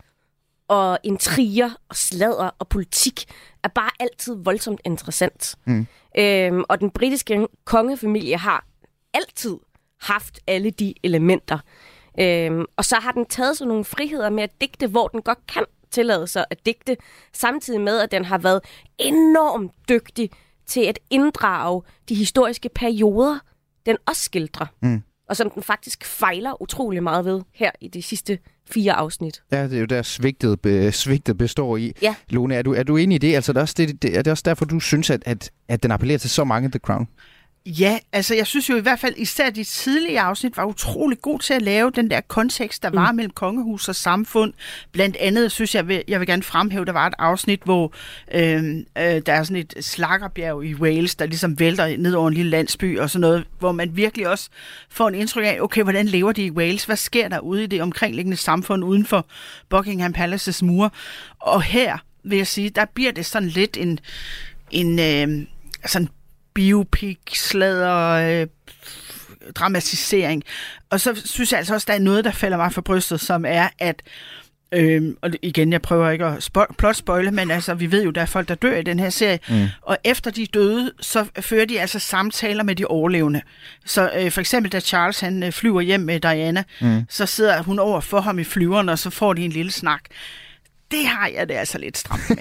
[0.67, 3.25] og intriger og sladder og politik
[3.63, 5.55] er bare altid voldsomt interessant.
[5.65, 5.87] Mm.
[6.17, 8.65] Øhm, og den britiske kongefamilie har
[9.13, 9.57] altid
[10.01, 11.59] haft alle de elementer.
[12.19, 15.47] Øhm, og så har den taget sig nogle friheder med at digte, hvor den godt
[15.47, 16.97] kan tillade sig at digte,
[17.33, 18.61] samtidig med, at den har været
[18.97, 20.31] enormt dygtig
[20.67, 23.39] til at inddrage de historiske perioder,
[23.85, 24.65] den også skildrer.
[24.81, 25.03] Mm.
[25.29, 28.39] Og som den faktisk fejler utrolig meget ved her i de sidste
[28.69, 29.43] fire afsnit.
[29.51, 31.93] Ja, det er jo der svigtet, be, svigtet består i.
[32.01, 32.15] Ja.
[32.29, 33.35] Lone, er du, er du enig i det?
[33.35, 35.83] Altså, det er, også det, det, er det også derfor, du synes, at, at, at
[35.83, 37.07] den appellerer til så mange The Crown?
[37.65, 41.39] Ja, altså jeg synes jo i hvert fald, især de tidlige afsnit var utrolig god
[41.39, 43.15] til at lave den der kontekst, der var mm.
[43.15, 44.53] mellem kongehus og samfund.
[44.91, 47.93] Blandt andet synes jeg, vil- jeg vil gerne fremhæve, der var et afsnit, hvor
[48.33, 48.63] øh,
[48.97, 52.49] øh, der er sådan et slakkerbjerg i Wales, der ligesom vælter ned over en lille
[52.51, 54.49] landsby og sådan noget, hvor man virkelig også
[54.89, 56.85] får en indtryk af, okay, hvordan lever de i Wales?
[56.85, 59.25] Hvad sker der ude i det omkringliggende samfund uden for
[59.69, 60.89] Buckingham Palaces mure?
[61.39, 63.99] Og her vil jeg sige, der bliver det sådan lidt en,
[64.71, 65.47] en øh,
[65.85, 66.09] sådan
[66.53, 68.47] biopic, sladder, øh,
[69.55, 70.43] dramatisering.
[70.89, 73.45] Og så synes jeg altså også, der er noget, der falder mig for brystet, som
[73.47, 74.01] er, at
[74.73, 78.11] Øhm, og igen, jeg prøver ikke at spo- plot spoile, men altså, vi ved jo,
[78.11, 79.39] der er folk, der dør i den her serie.
[79.49, 79.65] Mm.
[79.81, 83.41] Og efter de døde, så fører de altså samtaler med de overlevende.
[83.85, 87.01] Så øh, for eksempel, da Charles han øh, flyver hjem med Diana, Mm.
[87.09, 90.01] så sidder hun over for ham i flyveren, og så får de en lille snak.
[90.91, 92.37] Det har jeg det altså lidt stramt med.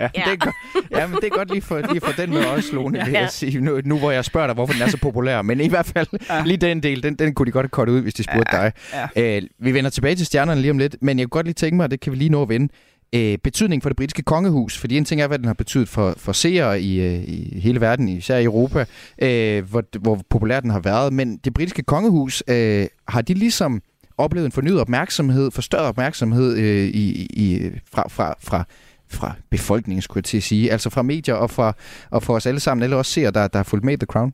[0.00, 0.22] Ja, ja.
[0.24, 0.54] Det er godt,
[0.90, 3.20] ja men det er godt lige for, lige for den med også, Lone, vil Ja.
[3.20, 3.60] jeg sige.
[3.60, 5.42] Nu, nu hvor jeg spørger dig, hvorfor den er så populær.
[5.42, 6.42] Men i hvert fald, ja.
[6.44, 8.62] lige den del, den, den kunne de godt have kortet ud, hvis de spurgte ja.
[8.62, 8.72] dig.
[9.16, 9.36] Ja.
[9.36, 11.76] Øh, vi vender tilbage til stjernerne lige om lidt, men jeg kunne godt lige tænke
[11.76, 12.68] mig, og det kan vi lige nå at vende,
[13.14, 14.78] øh, betydning for det britiske kongehus.
[14.78, 17.80] Fordi en ting er, hvad den har betydet for, for seere i, øh, i hele
[17.80, 18.84] verden, især i Europa,
[19.22, 21.12] øh, hvor, hvor populær den har været.
[21.12, 23.82] Men det britiske kongehus, øh, har de ligesom
[24.18, 28.64] oplevet en fornyet opmærksomhed, forstørret opmærksomhed øh, i, i, fra, fra, fra,
[29.10, 30.72] fra befolkningen, skulle jeg til at sige.
[30.72, 31.72] Altså fra medier og fra,
[32.10, 34.32] og fra os alle sammen, eller også ser, der, der har fulgt med The Crown.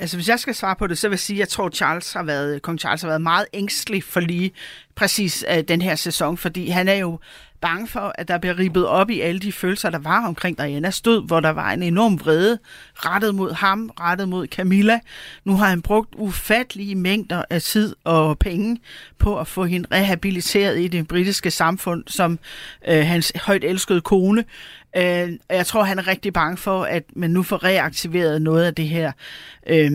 [0.00, 2.12] Altså, hvis jeg skal svare på det, så vil jeg sige, at jeg tror, Charles
[2.12, 4.52] har været, kong Charles har været meget ængstelig for lige
[4.94, 7.18] præcis uh, den her sæson, fordi han er jo
[7.60, 11.00] bange for, at der bliver ribbet op i alle de følelser, der var omkring Dianas
[11.00, 12.58] død, hvor der var en enorm vrede
[12.94, 15.00] rettet mod ham, rettet mod Camilla.
[15.44, 18.80] Nu har han brugt ufattelige mængder af tid og penge
[19.18, 22.38] på at få hende rehabiliteret i det britiske samfund som
[22.88, 24.44] øh, hans højt elskede kone.
[24.98, 28.64] Øh, og jeg tror, han er rigtig bange for, at man nu får reaktiveret noget
[28.64, 29.12] af det her
[29.66, 29.90] øh,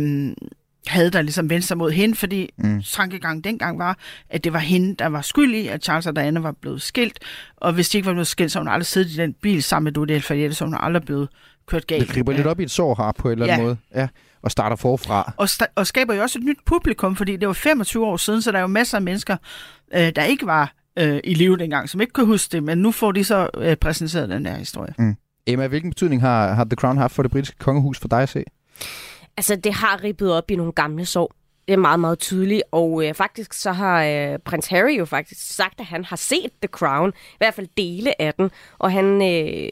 [0.88, 2.82] havde der ligesom vendt sig mod hende, fordi mm.
[2.92, 3.98] tankegangen dengang var,
[4.30, 7.20] at det var hende, der var skyld i, at Charles og Diana var blevet skilt,
[7.58, 9.84] og hvis de ikke var blevet skilt, så hun aldrig siddet i den bil sammen
[9.84, 11.30] med Dodi Alfayette, så hun aldrig blevet
[11.68, 12.02] kørt galt.
[12.08, 13.64] Det griber lidt op i et sår her på en eller anden Ja.
[13.64, 13.78] måde.
[13.96, 14.08] Ja,
[14.42, 15.34] og starter forfra.
[15.38, 18.42] Og, sta- og skaber jo også et nyt publikum, fordi det var 25 år siden,
[18.42, 19.38] så der er jo masser af mennesker,
[19.96, 22.92] øh, der ikke var øh, i live dengang, som ikke kan huske det, men nu
[22.92, 24.94] får de så øh, præsenteret den her historie.
[24.98, 25.16] Mm.
[25.48, 28.30] Emma, hvilken betydning har, har The Crown haft for det britiske kongehus for dig at
[28.30, 28.44] se?
[29.38, 31.34] Altså, det har ribbet op i nogle gamle sår.
[31.68, 32.64] Det er meget, meget tydeligt.
[32.72, 36.52] Og øh, faktisk så har øh, prins Harry jo faktisk sagt, at han har set
[36.62, 37.10] The Crown.
[37.10, 38.52] I hvert fald dele af den.
[38.80, 39.70] Og han øh,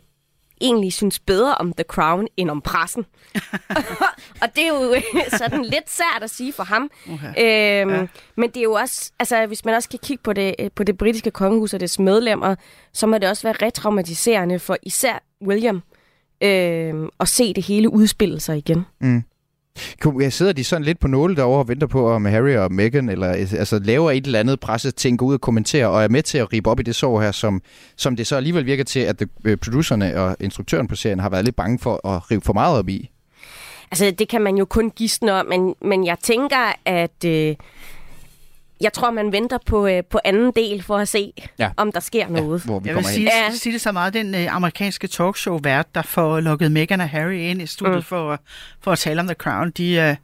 [0.62, 3.06] egentlig synes bedre om The Crown end om pressen.
[4.42, 5.02] og det er jo øh,
[5.38, 6.92] sådan lidt sært at sige for ham.
[7.14, 7.82] Okay.
[7.86, 8.08] Øhm, Ja.
[8.38, 10.84] Men det er jo også, altså hvis man også kan kigge på det, øh, på
[10.84, 12.56] det britiske kongehus og dets medlemmer,
[12.94, 15.82] så må det også være retraumatiserende for især William
[16.44, 18.86] øh, at se det hele udspille sig igen.
[19.02, 19.24] Mm.
[20.30, 23.28] Sidder de sådan lidt på nåle derovre og venter på, om Harry og Meghan eller,
[23.28, 26.54] altså, laver et eller andet presseting, går ud og kommenterer, og er med til at
[26.54, 27.62] ribe op i det sår her, som,
[27.96, 31.46] som det så alligevel virker til, at øh, producerne og instruktøren på serien har været
[31.46, 33.10] lidt bange for at rive for meget op i.
[33.92, 37.56] Altså, det kan man jo kun gisne om, men, men jeg tænker, at øh,
[38.82, 41.44] jeg tror, man venter på, øh, på anden del for at se, Ja.
[41.60, 41.70] ja.
[41.78, 42.64] om der sker noget.
[42.64, 43.44] hvor vi Jeg vil kommer sige, Ja.
[43.46, 43.52] ja.
[43.56, 47.62] sige det så meget, den øh, amerikanske talkshow-vært, der får lukket Meghan og Harry ind
[47.62, 48.04] i studiet mm.
[48.04, 48.40] for,
[48.82, 50.16] for at tale om The Crown, de, øh,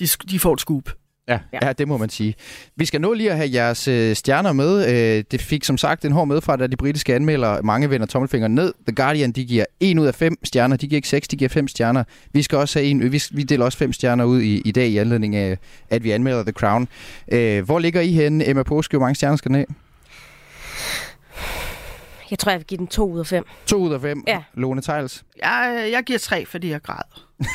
[0.00, 0.90] de, de får et scoop.
[1.28, 1.58] Ja, ja.
[1.62, 2.34] ja, det må man sige.
[2.76, 4.88] Vi skal nå lige at have jeres øh, stjerner med.
[4.88, 8.06] Øh, det fik som sagt en hård med fra, da de britiske anmeldere, mange vender
[8.06, 8.74] tommelfingeren ned.
[8.86, 10.76] The Guardian, de giver 1 ud af 5 stjerner.
[10.76, 12.04] De giver ikke 6, de giver 5 stjerner.
[12.32, 14.88] Vi skal også have en, vi, vi deler også 5 stjerner ud i, i dag
[14.88, 15.58] i anledning af,
[15.90, 16.88] at vi anmelder The Crown.
[17.32, 18.96] Øh, hvor ligger I henne, Emma Påske?
[18.96, 19.66] Hvor mange stjerner skal den have?
[22.30, 23.44] Jeg tror, jeg vil give den 2 ud af 5.
[23.66, 24.24] 2 ud af 5.
[24.26, 24.42] Ja.
[24.54, 25.24] Lone Tejls.
[25.42, 27.02] Jeg, jeg giver tre, fordi jeg græd.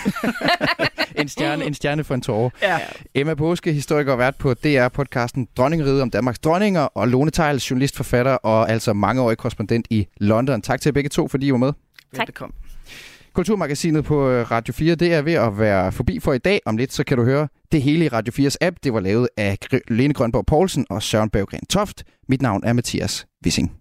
[1.15, 2.49] En stjerne, en stjerne for en tårer.
[2.61, 2.79] Ja.
[3.15, 7.95] Emma Påske, historiker og vært på DR-podcasten Dronningeriget om Danmarks dronninger, og Lone Tejls, journalist,
[7.95, 10.61] forfatter og altså mangeårig korrespondent i London.
[10.61, 11.73] Tak til jer begge to, fordi I var med.
[12.13, 12.19] Tak.
[12.19, 12.53] Velbekomme.
[13.33, 16.59] Kulturmagasinet på øh, Radio 4, det er ved at være forbi for i dag.
[16.65, 18.77] Om lidt, så kan du høre det hele i Radio 4's app.
[18.83, 19.57] Det var lavet af
[19.87, 22.03] Lene Grønborg Poulsen og Søren Berggren Toft.
[22.29, 23.80] Mit navn er Mathias Wissing.